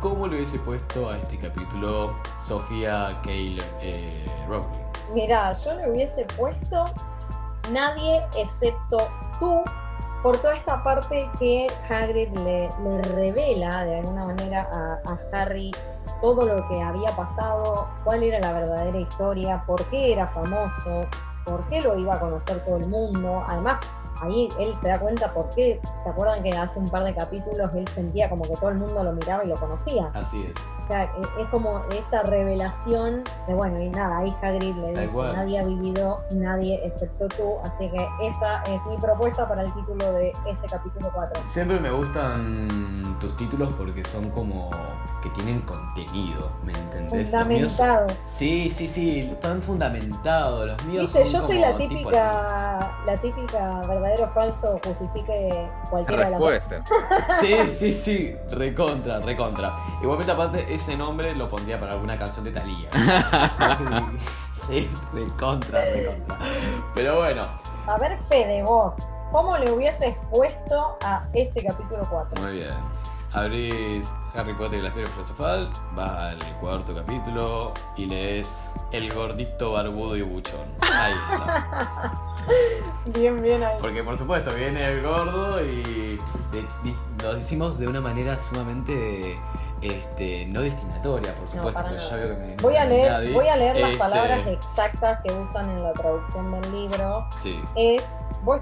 ¿Cómo 0.00 0.26
le 0.28 0.36
hubiese 0.36 0.58
puesto 0.60 1.10
a 1.10 1.18
este 1.18 1.36
capítulo 1.36 2.14
Sofía 2.40 3.20
Cale 3.22 3.58
eh, 3.82 4.26
Rowling? 4.48 4.78
Mira, 5.12 5.52
yo 5.52 5.74
le 5.74 5.90
hubiese 5.90 6.24
puesto 6.36 6.84
nadie 7.72 8.24
excepto 8.36 8.96
tú 9.38 9.62
por 10.22 10.36
toda 10.38 10.56
esta 10.56 10.82
parte 10.82 11.30
que 11.38 11.68
Hagrid 11.88 12.30
le, 12.38 12.70
revela 13.14 13.84
de 13.84 13.96
alguna 14.00 14.26
manera 14.26 14.68
a, 14.72 15.10
a, 15.10 15.18
Harry 15.32 15.70
todo 16.20 16.46
lo 16.46 16.66
que 16.68 16.82
había 16.82 17.08
pasado, 17.10 17.88
cuál 18.02 18.24
era 18.24 18.40
la 18.40 18.52
verdadera 18.52 18.98
historia, 18.98 19.62
por 19.66 19.84
qué 19.86 20.12
era 20.12 20.26
famoso, 20.26 21.06
por 21.44 21.64
qué 21.68 21.80
lo 21.80 21.96
iba 21.96 22.14
a 22.14 22.20
conocer 22.20 22.64
todo 22.64 22.76
el 22.76 22.88
mundo. 22.88 23.44
Además, 23.46 23.78
ahí 24.20 24.48
él 24.58 24.74
se 24.76 24.88
da 24.88 24.98
cuenta 24.98 25.32
por 25.32 25.48
qué. 25.50 25.80
¿Se 26.02 26.08
acuerdan 26.08 26.42
que 26.42 26.50
hace 26.50 26.78
un 26.78 26.88
par 26.88 27.04
de 27.04 27.14
capítulos 27.14 27.70
él 27.74 27.86
sentía 27.88 28.28
como 28.28 28.42
que 28.42 28.56
todo 28.56 28.70
el 28.70 28.76
mundo 28.76 29.02
lo 29.02 29.12
miraba 29.12 29.44
y 29.44 29.48
lo 29.48 29.56
conocía? 29.56 30.10
Así 30.14 30.44
es. 30.44 30.56
O 30.84 30.86
sea, 30.86 31.04
e, 31.04 31.42
es 31.42 31.48
como 31.50 31.82
esta 31.90 32.22
revelación 32.22 33.22
de, 33.46 33.54
bueno, 33.54 33.80
y 33.80 33.90
nada, 33.90 34.18
ahí 34.18 34.34
Hagrid 34.42 34.74
le 34.76 34.88
dice, 34.88 35.08
nadie 35.34 35.58
ha 35.58 35.64
vivido, 35.64 36.22
nadie 36.30 36.80
excepto 36.84 37.28
tú. 37.28 37.56
Así 37.64 37.88
que 37.90 38.06
esa 38.22 38.62
es 38.62 38.84
mi 38.86 38.96
propuesta 38.96 39.46
para 39.46 39.62
el 39.62 39.72
título 39.74 40.12
de 40.12 40.32
este 40.46 40.66
capítulo 40.68 41.10
4. 41.12 41.42
Siempre 41.44 41.80
me 41.80 41.90
gustan 41.90 43.18
tus 43.20 43.36
títulos 43.36 43.70
porque 43.76 44.04
son 44.04 44.30
como 44.30 44.70
que 45.22 45.28
tienen 45.30 45.60
contenido, 45.62 46.50
¿me 46.64 46.72
entendés? 46.72 47.30
Fundamentado. 47.30 48.06
Sí, 48.26 48.70
sí, 48.70 48.88
sí, 48.88 49.20
están 49.32 49.60
fundamentados. 49.60 50.66
Los 50.66 50.84
míos 50.84 51.12
Dice, 51.12 51.32
yo 51.32 51.40
soy 51.40 51.58
la 51.58 51.76
típica, 51.76 52.98
la 53.06 53.16
típica 53.20 53.82
verdadero 54.08 54.24
o 54.24 54.34
falso 54.34 54.80
justifique 54.84 55.68
cualquiera 55.90 56.30
de 56.30 56.38
las 56.38 57.40
Sí, 57.40 57.54
sí, 57.68 57.92
sí, 57.92 58.36
recontra, 58.50 59.18
recontra. 59.20 59.76
Igualmente 60.02 60.32
aparte 60.32 60.72
ese 60.72 60.96
nombre 60.96 61.34
lo 61.34 61.48
pondría 61.48 61.78
para 61.78 61.92
alguna 61.92 62.18
canción 62.18 62.44
de 62.44 62.52
Thalía. 62.52 62.90
sí, 64.52 64.90
recontra, 65.12 65.84
recontra. 65.84 66.38
Pero 66.94 67.18
bueno. 67.18 67.48
A 67.86 67.98
ver, 67.98 68.18
Fede, 68.28 68.62
vos, 68.62 68.94
¿cómo 69.32 69.56
le 69.58 69.70
hubieses 69.70 70.14
puesto 70.30 70.98
a 71.02 71.26
este 71.32 71.64
capítulo 71.64 72.06
4? 72.08 72.42
Muy 72.42 72.52
bien. 72.52 72.74
Abrís 73.32 74.14
Harry 74.34 74.54
Potter 74.54 74.78
y 74.78 74.82
la 74.82 74.88
Esfera 74.88 75.06
Filosofal, 75.08 75.70
vas 75.94 76.10
al 76.10 76.38
cuarto 76.60 76.94
capítulo 76.94 77.74
y 77.94 78.06
lees 78.06 78.70
El 78.90 79.12
gordito 79.12 79.72
barbudo 79.72 80.16
y 80.16 80.22
buchón. 80.22 80.66
Ahí 80.80 81.12
está. 81.12 82.22
bien, 83.06 83.40
bien 83.42 83.62
ahí. 83.62 83.76
Porque 83.80 84.02
por 84.02 84.16
supuesto 84.16 84.54
viene 84.54 84.86
el 84.86 85.02
gordo 85.02 85.62
y 85.64 86.18
lo 87.22 87.36
hicimos 87.36 87.78
de 87.78 87.88
una 87.88 88.00
manera 88.00 88.38
sumamente 88.38 89.38
este, 89.82 90.46
no 90.46 90.62
discriminatoria, 90.62 91.34
por 91.34 91.48
supuesto, 91.48 91.82
voy, 92.62 92.76
a 92.76 92.84
leer, 92.84 93.32
voy 93.32 93.46
a 93.46 93.56
leer 93.56 93.76
las 93.76 93.90
este, 93.90 93.98
palabras 93.98 94.46
exactas 94.46 95.20
que 95.24 95.32
usan 95.32 95.70
en 95.70 95.82
la 95.84 95.92
traducción 95.92 96.50
del 96.50 96.72
libro. 96.72 97.26
Sí. 97.30 97.60
Es 97.76 98.02
Vos, 98.44 98.60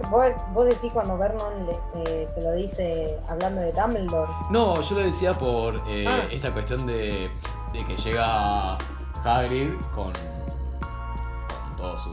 decís 0.64 0.90
cuando 0.92 1.18
Vernon 1.18 1.68
eh, 2.06 2.26
se 2.34 2.40
lo 2.40 2.52
dice 2.52 3.18
hablando 3.28 3.60
de 3.60 3.72
Dumbledore. 3.72 4.32
No, 4.50 4.80
yo 4.80 4.96
lo 4.96 5.02
decía 5.02 5.32
por 5.34 5.76
eh, 5.88 6.06
ah. 6.08 6.26
esta 6.30 6.52
cuestión 6.52 6.86
de, 6.86 7.30
que 7.72 7.96
llega 7.96 8.78
Hagrid 9.24 9.74
con 9.94 10.12
toda 11.76 11.96
su, 11.96 12.10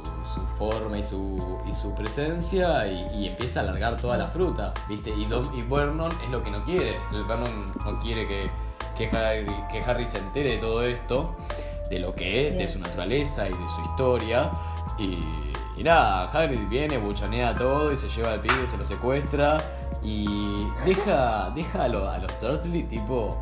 forma 0.57 0.97
y 0.97 1.03
su, 1.03 1.59
y 1.67 1.73
su 1.73 1.93
presencia 1.95 2.87
y, 2.87 3.27
empieza 3.27 3.61
a 3.61 3.63
alargar 3.63 3.97
toda 3.97 4.17
la 4.17 4.27
fruta, 4.27 4.73
¿viste? 4.87 5.09
Y, 5.11 5.23
y 5.23 5.61
Vernon 5.63 6.11
es 6.23 6.29
lo 6.29 6.43
que 6.43 6.51
no 6.51 6.63
quiere. 6.63 6.97
El 7.11 7.23
Vernon 7.25 7.71
no 7.85 7.99
quiere 7.99 8.27
que, 8.27 8.49
que, 8.97 9.15
Harry, 9.15 9.45
que 9.71 9.81
Harry 9.81 10.05
se 10.05 10.19
entere 10.19 10.55
de 10.55 10.57
todo 10.57 10.81
esto, 10.81 11.35
de 11.89 11.99
lo 11.99 12.13
que 12.13 12.47
es, 12.47 12.57
de 12.57 12.67
su 12.67 12.79
naturaleza 12.79 13.47
y 13.47 13.51
de 13.51 13.69
su 13.69 13.81
historia. 13.81 14.51
Y 14.99 15.17
y 15.75 15.83
nada, 15.83 16.29
Hagrid 16.31 16.67
viene, 16.69 16.97
buchonea 16.97 17.55
todo 17.55 17.91
y 17.91 17.97
se 17.97 18.07
lleva 18.09 18.31
al 18.31 18.41
pibe, 18.41 18.69
se 18.69 18.77
lo 18.77 18.85
secuestra 18.85 19.57
y 20.03 20.67
deja, 20.85 21.51
deja 21.55 21.85
a, 21.85 21.87
los 21.87 22.41
Dursley 22.41 22.83
tipo 22.83 23.37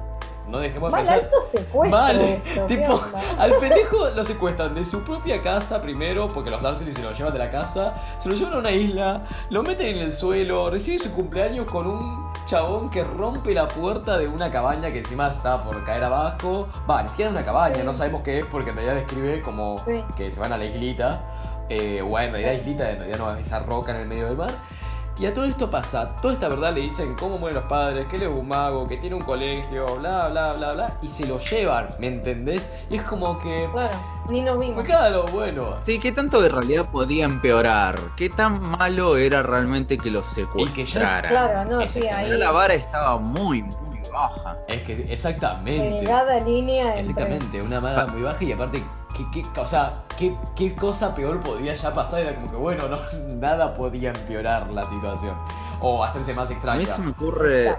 no 0.48 0.60
dejemos 0.60 0.92
Mal 0.92 1.06
pensar. 1.06 1.30
secuestro. 1.50 2.00
Vale, 2.00 2.42
tipo, 2.68 3.02
al 3.40 3.56
pendejo 3.56 4.10
lo 4.10 4.24
secuestran 4.24 4.76
de 4.76 4.86
su 4.86 5.02
propia 5.04 5.42
casa 5.42 5.82
primero, 5.82 6.28
porque 6.28 6.50
los 6.50 6.62
Dursley 6.62 6.92
se 6.92 7.02
lo 7.02 7.12
llevan 7.12 7.34
de 7.34 7.40
la 7.40 7.50
casa, 7.50 7.94
se 8.18 8.30
lo 8.30 8.36
llevan 8.36 8.54
a 8.54 8.58
una 8.58 8.72
isla, 8.72 9.24
lo 9.50 9.64
meten 9.64 9.96
en 9.96 9.98
el 9.98 10.14
suelo, 10.14 10.70
recibe 10.70 11.00
su 11.00 11.14
cumpleaños 11.14 11.66
con 11.66 11.88
un 11.88 12.32
chabón 12.46 12.90
que 12.90 13.04
rompe 13.04 13.54
la 13.54 13.68
puerta 13.68 14.18
de 14.18 14.28
una 14.28 14.50
cabaña 14.52 14.92
que 14.92 15.00
encima 15.00 15.28
está 15.28 15.62
por 15.62 15.84
caer 15.86 16.04
abajo. 16.04 16.68
Va, 16.90 17.02
ni 17.04 17.10
siquiera 17.10 17.32
una 17.32 17.44
cabaña, 17.44 17.84
no 17.84 17.94
sabemos 17.94 18.22
qué 18.22 18.40
es 18.40 18.46
porque 18.46 18.72
en 18.72 18.78
realidad 18.78 18.96
describe 18.96 19.42
como 19.42 19.82
que 20.16 20.30
se 20.32 20.40
van 20.40 20.52
a 20.52 20.58
la 20.58 20.66
islita. 20.66 21.22
Eh, 21.70 22.02
bueno, 22.02 22.26
en 22.28 22.34
realidad 22.34 22.54
islita, 22.54 22.90
en 22.92 22.98
realidad 22.98 23.18
no 23.20 23.34
es 23.34 23.48
esa 23.48 23.60
roca 23.60 23.92
en 23.92 23.98
el 24.02 24.08
medio 24.08 24.26
del 24.26 24.36
mar. 24.36 24.52
Y 25.20 25.26
a 25.26 25.34
todo 25.34 25.46
esto 25.46 25.70
pasa, 25.70 26.16
toda 26.22 26.34
esta 26.34 26.48
verdad 26.48 26.74
le 26.74 26.82
dicen 26.82 27.16
cómo 27.16 27.38
mueren 27.38 27.62
los 27.62 27.70
padres, 27.70 28.08
que 28.08 28.16
él 28.16 28.24
es 28.24 28.30
un 28.30 28.48
mago, 28.48 28.88
que 28.88 28.98
tiene 28.98 29.16
un 29.16 29.22
colegio, 29.22 29.86
bla, 29.98 30.30
bla, 30.30 30.54
bla, 30.54 30.74
bla, 30.74 30.98
y 31.02 31.08
se 31.08 31.28
lo 31.28 31.38
llevan, 31.38 31.90
¿me 32.00 32.08
entendés? 32.08 32.72
Y 32.90 32.96
es 32.98 33.04
como 33.04 33.38
que... 33.40 33.70
Claro, 33.72 33.98
ni 34.30 34.42
nos 34.42 34.58
vimos. 34.58 34.84
Claro, 34.84 35.26
bueno. 35.32 35.76
Sí, 35.84 36.00
¿qué 36.00 36.12
tanto 36.12 36.42
de 36.42 36.50
realidad 36.50 36.90
podía 36.90 37.26
empeorar? 37.26 38.00
¿Qué 38.16 38.30
tan 38.30 38.62
malo 38.62 39.18
era 39.18 39.44
realmente 39.44 39.98
que 39.98 40.10
lo 40.10 40.24
secuestraran? 40.24 41.32
Claro, 41.32 41.66
no, 41.66 41.88
sí, 41.88 42.08
ahí... 42.08 42.30
La 42.32 42.52
vara 42.52 42.74
estaba 42.74 43.18
muy, 43.18 43.62
muy 43.62 44.00
baja. 44.12 44.58
Es 44.68 44.82
que, 44.82 45.06
exactamente. 45.10 45.98
Delgada 45.98 46.40
línea 46.40 46.98
Exactamente, 46.98 47.62
una 47.62 47.80
vara 47.80 48.08
muy 48.08 48.22
baja 48.22 48.44
y 48.44 48.52
aparte 48.52 48.84
¿Qué, 49.14 49.44
o 49.60 49.68
sea, 49.68 50.04
¿qué, 50.18 50.36
¿qué, 50.56 50.76
cosa 50.76 51.14
peor 51.14 51.40
podía 51.40 51.76
ya 51.76 51.94
pasar? 51.94 52.22
Era 52.22 52.36
como 52.36 52.52
que, 52.52 52.58
bueno, 52.58 52.84
no, 52.88 52.98
nada 53.36 53.74
podía 53.74 54.10
empeorar 54.10 54.70
la 54.72 54.84
situación. 54.86 55.36
O 55.80 56.04
hacerse 56.04 56.34
más 56.34 56.52
extraña. 56.52 56.78
A 56.78 56.80
mí 56.80 56.86
se 56.86 57.02
me 57.02 57.12
ocurre 57.12 57.76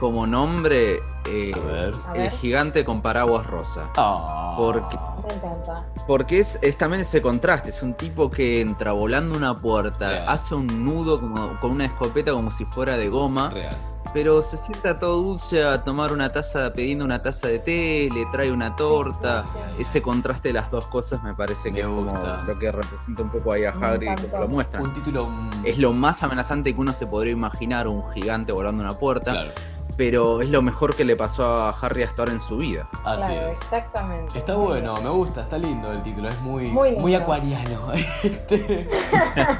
como 0.00 0.26
nombre 0.26 1.00
eh, 1.28 1.92
el 2.14 2.30
gigante 2.30 2.84
con 2.84 3.02
paraguas 3.02 3.46
rosa. 3.46 3.90
Ah. 3.96 4.54
Porque, 4.56 4.96
me 4.96 5.34
encanta. 5.34 5.86
Porque 6.06 6.38
es, 6.40 6.58
es, 6.62 6.78
también 6.78 7.02
ese 7.02 7.20
contraste. 7.20 7.70
Es 7.70 7.82
un 7.82 7.94
tipo 7.94 8.30
que 8.30 8.62
entra 8.62 8.92
volando 8.92 9.36
una 9.36 9.60
puerta, 9.60 10.24
hace 10.30 10.54
un 10.54 10.66
nudo 10.84 11.20
como, 11.20 11.60
con 11.60 11.72
una 11.72 11.84
escopeta 11.84 12.32
como 12.32 12.50
si 12.50 12.64
fuera 12.64 12.96
de 12.96 13.08
goma. 13.08 13.50
Real 13.50 13.91
pero 14.12 14.42
se 14.42 14.56
sienta 14.56 14.98
todo 14.98 15.16
dulce 15.22 15.64
a 15.64 15.82
tomar 15.82 16.12
una 16.12 16.30
taza, 16.32 16.72
pidiendo 16.72 17.04
una 17.04 17.22
taza 17.22 17.48
de 17.48 17.58
té, 17.58 18.08
le 18.12 18.26
trae 18.26 18.52
una 18.52 18.74
torta. 18.76 19.44
Ese 19.78 20.02
contraste 20.02 20.48
de 20.48 20.54
las 20.54 20.70
dos 20.70 20.86
cosas 20.86 21.22
me 21.22 21.34
parece 21.34 21.72
que 21.72 21.80
es 21.80 21.86
como 21.86 22.12
lo 22.46 22.58
que 22.58 22.72
representa 22.72 23.22
un 23.22 23.30
poco 23.30 23.52
ahí 23.52 23.64
a 23.64 23.70
Harry 23.70 24.08
como 24.30 24.38
lo 24.40 24.48
muestra. 24.48 24.80
Un 24.80 24.92
título. 24.92 25.28
Es 25.64 25.78
lo 25.78 25.92
más 25.92 26.22
amenazante 26.22 26.74
que 26.74 26.80
uno 26.80 26.92
se 26.92 27.06
podría 27.06 27.32
imaginar, 27.32 27.88
un 27.88 28.10
gigante 28.12 28.52
volando 28.52 28.82
una 28.82 28.98
puerta. 28.98 29.52
Pero 29.94 30.40
es 30.40 30.48
lo 30.48 30.62
mejor 30.62 30.96
que 30.96 31.04
le 31.04 31.16
pasó 31.16 31.44
a 31.44 31.70
Harry 31.70 32.02
hasta 32.02 32.22
ahora 32.22 32.32
en 32.32 32.40
su 32.40 32.56
vida. 32.56 32.88
Así 33.04 33.30
es. 33.30 33.60
Exactamente. 33.60 34.38
Está 34.38 34.54
bueno, 34.54 34.94
me 35.02 35.10
gusta, 35.10 35.42
está 35.42 35.58
lindo 35.58 35.92
el 35.92 36.02
título, 36.02 36.28
es 36.28 36.40
muy, 36.40 36.68
muy, 36.68 37.14
acuariano. 37.14 37.92
este, 38.22 38.88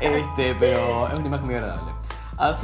este, 0.01 0.55
pero 0.59 1.09
es 1.09 1.19
una 1.19 1.27
imagen 1.29 1.47
muy 1.47 1.55
agradable. 1.57 1.93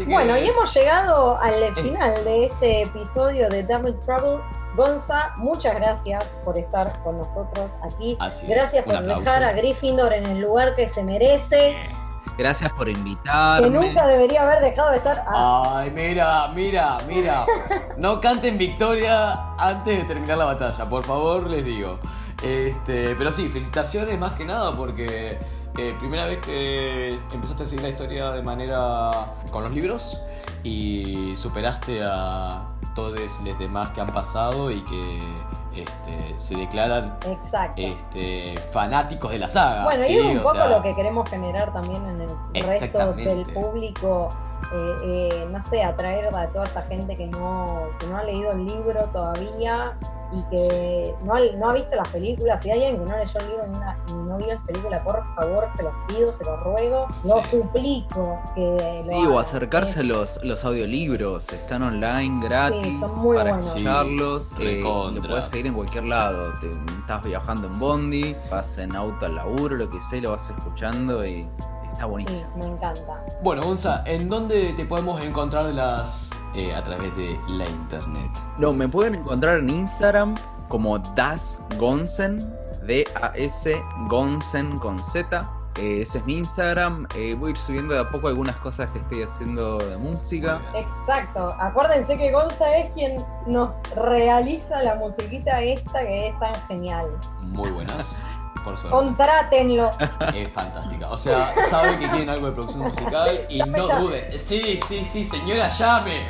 Bueno, 0.06 0.36
y 0.36 0.48
hemos 0.48 0.74
llegado 0.74 1.38
al 1.40 1.74
final 1.74 2.24
de 2.24 2.46
este 2.46 2.82
episodio 2.82 3.48
de 3.48 3.62
Double 3.62 3.92
Trouble. 4.04 4.42
Gonza, 4.76 5.32
muchas 5.36 5.74
gracias 5.74 6.24
por 6.44 6.56
estar 6.56 7.02
con 7.02 7.18
nosotros 7.18 7.72
aquí. 7.82 8.16
gracias 8.46 8.84
por 8.84 9.02
dejar 9.02 9.44
a 9.44 9.52
Gryffindor 9.52 10.12
en 10.12 10.26
el 10.26 10.40
lugar 10.40 10.74
que 10.76 10.86
se 10.86 11.02
merece. 11.02 11.76
Gracias 12.36 12.70
por 12.72 12.88
invitarme. 12.88 13.66
Que 13.66 13.74
nunca 13.74 14.06
debería 14.06 14.42
haber 14.42 14.60
dejado 14.60 14.92
de 14.92 14.98
estar. 14.98 15.24
Ay, 15.26 15.90
mira, 15.90 16.48
mira, 16.48 16.96
mira. 17.08 17.44
No 17.96 18.20
canten 18.20 18.56
victoria 18.56 19.54
antes 19.58 19.98
de 19.98 20.04
terminar 20.04 20.38
la 20.38 20.44
batalla, 20.44 20.88
por 20.88 21.04
favor, 21.04 21.48
les 21.48 21.64
digo. 21.64 21.98
Este, 22.40 23.16
pero 23.16 23.32
sí, 23.32 23.48
felicitaciones 23.48 24.16
más 24.20 24.34
que 24.34 24.44
nada 24.44 24.76
porque 24.76 25.36
eh, 25.78 25.94
primera 25.98 26.26
vez 26.26 26.38
que 26.38 27.16
empezaste 27.32 27.62
a 27.62 27.66
seguir 27.66 27.82
la 27.82 27.90
historia 27.90 28.32
de 28.32 28.42
manera 28.42 29.10
con 29.50 29.62
los 29.62 29.72
libros 29.72 30.20
y 30.64 31.36
superaste 31.36 32.02
a 32.02 32.66
todos 32.94 33.40
los 33.44 33.58
demás 33.58 33.90
que 33.92 34.00
han 34.00 34.12
pasado 34.12 34.72
y 34.72 34.82
que 34.82 35.18
este, 35.76 36.38
se 36.38 36.56
declaran 36.56 37.16
este, 37.76 38.56
fanáticos 38.72 39.30
de 39.30 39.38
la 39.38 39.48
saga. 39.48 39.84
Bueno, 39.84 40.04
y 40.06 40.16
es 40.16 40.24
un 40.24 40.42
poco 40.42 40.66
lo 40.66 40.82
que 40.82 40.94
queremos 40.94 41.30
generar 41.30 41.72
también 41.72 42.04
en 42.06 42.22
el 42.54 42.62
resto 42.64 43.12
del 43.12 43.46
público. 43.46 44.30
Eh, 44.72 44.96
eh, 45.02 45.48
no 45.50 45.62
sé, 45.62 45.82
atraer 45.82 46.34
a 46.34 46.48
toda 46.48 46.64
esa 46.64 46.82
gente 46.82 47.16
que 47.16 47.26
no, 47.26 47.88
que 47.98 48.06
no 48.06 48.18
ha 48.18 48.22
leído 48.24 48.52
el 48.52 48.66
libro 48.66 49.04
todavía 49.12 49.96
y 50.30 50.42
que 50.54 51.14
no 51.22 51.34
ha, 51.34 51.38
no 51.56 51.70
ha 51.70 51.72
visto 51.72 51.96
las 51.96 52.08
películas. 52.08 52.62
Si 52.62 52.70
hay 52.70 52.84
alguien 52.84 53.02
que 53.04 53.10
no 53.10 53.18
leyó 53.18 53.38
el 53.40 53.48
libro 53.48 53.64
y 54.08 54.12
no 54.12 54.36
vio 54.36 54.46
las 54.48 54.62
películas, 54.64 55.02
por 55.02 55.24
favor, 55.34 55.66
se 55.74 55.82
los 55.82 55.94
pido, 56.08 56.30
se 56.32 56.44
los 56.44 56.60
ruego, 56.64 57.06
lo 57.24 57.42
suplico 57.44 58.38
que 58.54 59.04
lo 59.06 59.20
Digo, 59.20 59.38
acercarse 59.38 60.00
a 60.00 60.02
los, 60.02 60.38
los 60.44 60.64
audiolibros, 60.64 61.50
están 61.50 61.82
online 61.82 62.46
gratis 62.46 63.00
son 63.00 63.18
muy 63.18 63.36
para 63.38 63.50
buenos. 63.50 63.66
escucharlos. 63.68 64.54
Eh, 64.58 64.82
lo 64.82 65.22
puedes 65.22 65.46
seguir 65.46 65.68
en 65.68 65.74
cualquier 65.74 66.04
lado. 66.04 66.52
Te, 66.60 66.70
estás 67.00 67.22
viajando 67.24 67.68
en 67.68 67.78
Bondi, 67.78 68.36
vas 68.50 68.76
en 68.76 68.94
auto 68.94 69.24
al 69.24 69.36
laburo, 69.36 69.76
lo 69.76 69.88
que 69.88 69.98
sea, 70.00 70.20
lo 70.20 70.32
vas 70.32 70.50
escuchando 70.50 71.24
y 71.24 71.48
Está 71.98 72.06
buenísimo. 72.06 72.38
Sí, 72.38 72.60
me 72.60 72.66
encanta. 72.66 73.24
Bueno, 73.42 73.62
Gonza, 73.62 74.04
¿en 74.06 74.28
dónde 74.28 74.72
te 74.74 74.84
podemos 74.84 75.20
encontrar 75.20 75.66
las 75.66 76.30
eh, 76.54 76.72
a 76.72 76.84
través 76.84 77.12
de 77.16 77.36
la 77.48 77.68
internet? 77.68 78.30
No, 78.56 78.72
me 78.72 78.86
pueden 78.86 79.16
encontrar 79.16 79.58
en 79.58 79.68
Instagram 79.68 80.36
como 80.68 81.00
Das 81.00 81.60
Gonsen, 81.76 82.38
D-A-S 82.86 83.82
Gonsen 84.06 84.78
con 84.78 85.02
Z. 85.02 85.50
Eh, 85.80 86.02
ese 86.02 86.18
es 86.18 86.24
mi 86.24 86.38
Instagram. 86.38 87.08
Eh, 87.16 87.34
voy 87.34 87.48
a 87.48 87.50
ir 87.50 87.56
subiendo 87.56 87.94
de 87.94 88.00
a 88.00 88.08
poco 88.08 88.28
algunas 88.28 88.54
cosas 88.58 88.88
que 88.90 89.00
estoy 89.00 89.24
haciendo 89.24 89.78
de 89.78 89.96
música. 89.96 90.60
Exacto. 90.76 91.52
Acuérdense 91.58 92.16
que 92.16 92.30
Gonza 92.30 92.76
es 92.76 92.90
quien 92.90 93.16
nos 93.48 93.74
realiza 93.96 94.84
la 94.84 94.94
musiquita 94.94 95.60
esta 95.62 95.98
que 96.02 96.28
es 96.28 96.38
tan 96.38 96.54
genial. 96.68 97.08
Muy 97.40 97.72
buenas. 97.72 98.20
Contrátenlo. 98.90 99.90
Es 100.34 100.52
fantástica. 100.52 101.10
O 101.10 101.18
sea, 101.18 101.54
saben 101.68 101.98
que 101.98 102.08
quieren 102.08 102.28
algo 102.28 102.46
de 102.46 102.52
producción 102.52 102.88
musical 102.88 103.46
y 103.48 103.58
no 103.60 103.86
duden. 104.00 104.38
Sí, 104.38 104.80
sí, 104.86 105.04
sí, 105.04 105.24
señora, 105.24 105.68
llame. 105.70 106.28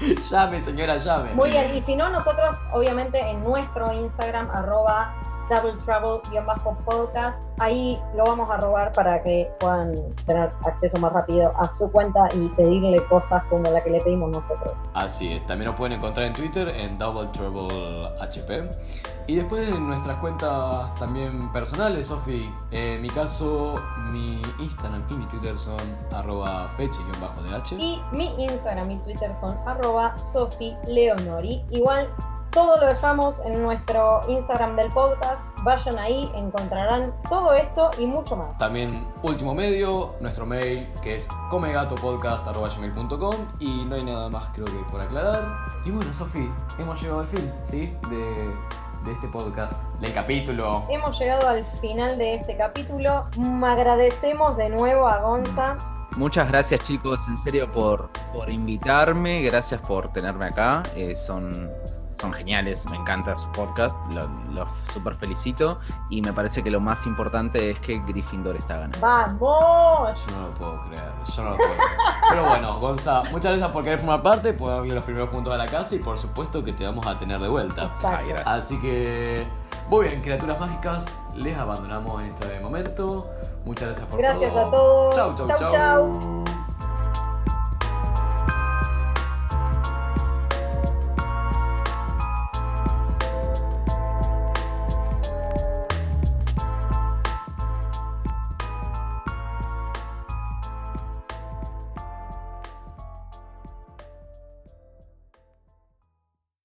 llame, 0.30 0.62
señora, 0.62 0.96
llame. 0.98 1.34
Muy 1.34 1.50
bien, 1.50 1.74
y 1.74 1.80
si 1.80 1.96
no, 1.96 2.08
nosotros, 2.10 2.56
obviamente, 2.72 3.18
en 3.20 3.42
nuestro 3.44 3.92
Instagram, 3.92 4.50
arroba 4.50 5.14
Double 5.48 5.74
Travel-podcast. 5.84 7.46
Ahí 7.58 8.00
lo 8.16 8.24
vamos 8.24 8.48
a 8.50 8.56
robar 8.58 8.92
para 8.92 9.22
que 9.22 9.50
puedan 9.60 9.94
tener 10.26 10.52
acceso 10.64 10.98
más 10.98 11.12
rápido 11.12 11.52
a 11.56 11.72
su 11.72 11.90
cuenta 11.90 12.28
y 12.34 12.48
pedirle 12.50 13.04
cosas 13.06 13.42
como 13.50 13.70
la 13.70 13.82
que 13.82 13.90
le 13.90 14.00
pedimos 14.00 14.30
nosotros. 14.30 14.80
Así 14.94 15.32
es, 15.32 15.46
también 15.46 15.70
nos 15.70 15.76
pueden 15.76 15.98
encontrar 15.98 16.26
en 16.26 16.32
Twitter 16.32 16.68
en 16.68 16.98
Double 16.98 17.28
Trouble 17.32 18.08
HP. 18.20 18.70
Y 19.26 19.36
después 19.36 19.68
en 19.68 19.86
nuestras 19.86 20.16
cuentas 20.18 20.94
también 20.96 21.50
personales, 21.52 22.08
Sofi. 22.08 22.52
En 22.70 23.00
mi 23.00 23.08
caso, 23.08 23.76
mi 24.10 24.42
Instagram 24.58 25.04
y 25.10 25.14
mi 25.14 25.26
Twitter 25.26 25.56
son 25.56 25.78
arroba 26.12 26.68
feche-dh. 26.76 27.78
Y 27.78 28.02
mi 28.12 28.34
Instagram 28.42 28.90
y 28.90 28.96
Twitter 28.98 29.34
son 29.34 29.56
arroba 29.66 30.16
Sofi 30.32 30.76
Leonori. 30.86 31.64
Igual 31.70 32.08
todo 32.52 32.76
lo 32.78 32.86
dejamos 32.86 33.40
en 33.40 33.60
nuestro 33.62 34.20
Instagram 34.28 34.76
del 34.76 34.88
podcast. 34.90 35.44
Vayan 35.64 35.98
ahí, 35.98 36.30
encontrarán 36.34 37.12
todo 37.28 37.52
esto 37.54 37.90
y 37.98 38.06
mucho 38.06 38.36
más. 38.36 38.56
También 38.58 39.04
último 39.22 39.54
medio, 39.54 40.14
nuestro 40.20 40.46
mail 40.46 40.88
que 41.02 41.16
es 41.16 41.28
comegatopodcast.com 41.50 43.34
y 43.58 43.84
no 43.84 43.96
hay 43.96 44.04
nada 44.04 44.28
más 44.28 44.50
creo 44.52 44.66
que 44.66 44.78
por 44.90 45.00
aclarar. 45.00 45.42
Y 45.84 45.90
bueno, 45.90 46.12
Sofi, 46.12 46.48
hemos 46.78 47.00
llegado 47.00 47.20
al 47.20 47.26
fin, 47.26 47.52
¿sí? 47.62 47.96
De, 48.10 48.50
de 49.04 49.12
este 49.12 49.28
podcast, 49.28 49.72
del 50.00 50.12
capítulo. 50.12 50.84
Hemos 50.90 51.18
llegado 51.18 51.48
al 51.48 51.64
final 51.80 52.18
de 52.18 52.34
este 52.34 52.56
capítulo. 52.56 53.26
Agradecemos 53.64 54.56
de 54.56 54.68
nuevo 54.68 55.08
a 55.08 55.18
Gonza 55.20 55.78
Muchas 56.16 56.48
gracias 56.48 56.84
chicos, 56.84 57.26
en 57.28 57.38
serio, 57.38 57.72
por, 57.72 58.10
por 58.34 58.50
invitarme, 58.50 59.40
gracias 59.42 59.80
por 59.80 60.12
tenerme 60.12 60.46
acá. 60.46 60.82
Eh, 60.94 61.16
son 61.16 61.70
son 62.22 62.32
geniales, 62.32 62.88
me 62.88 62.96
encanta 62.96 63.34
su 63.34 63.50
podcast, 63.50 63.96
los 64.14 64.28
lo 64.54 64.64
super 64.92 65.16
felicito 65.16 65.80
y 66.08 66.22
me 66.22 66.32
parece 66.32 66.62
que 66.62 66.70
lo 66.70 66.78
más 66.78 67.04
importante 67.04 67.70
es 67.70 67.80
que 67.80 67.98
Gryffindor 67.98 68.54
está 68.54 68.76
ganando. 68.76 69.00
¡Vamos! 69.00 70.24
Yo 70.26 70.36
no 70.36 70.42
lo 70.46 70.54
puedo 70.54 70.84
creer, 70.84 71.12
yo 71.34 71.42
no 71.42 71.50
lo 71.50 71.56
puedo 71.56 71.70
creer. 71.70 71.90
Pero 72.30 72.44
bueno, 72.46 72.78
Gonza, 72.78 73.24
muchas 73.32 73.50
gracias 73.50 73.70
por 73.72 73.82
querer 73.82 73.98
formar 73.98 74.22
parte, 74.22 74.52
por 74.52 74.70
darle 74.70 74.94
los 74.94 75.04
primeros 75.04 75.30
puntos 75.30 75.52
a 75.52 75.56
la 75.56 75.66
casa 75.66 75.96
y 75.96 75.98
por 75.98 76.16
supuesto 76.16 76.62
que 76.62 76.72
te 76.72 76.86
vamos 76.86 77.04
a 77.08 77.18
tener 77.18 77.40
de 77.40 77.48
vuelta. 77.48 77.92
Así 78.46 78.78
que, 78.80 79.44
muy 79.88 80.06
bien, 80.06 80.22
criaturas 80.22 80.60
mágicas, 80.60 81.12
les 81.34 81.58
abandonamos 81.58 82.22
en 82.22 82.28
este 82.28 82.60
momento. 82.60 83.28
Muchas 83.64 83.86
gracias 83.86 84.06
por 84.06 84.20
todo. 84.20 84.28
Gracias 84.28 84.56
a 84.56 84.70
todos. 84.70 85.16
Chau, 85.16 85.34
chau, 85.34 85.46
chau. 85.48 85.70
chau. 85.72 86.51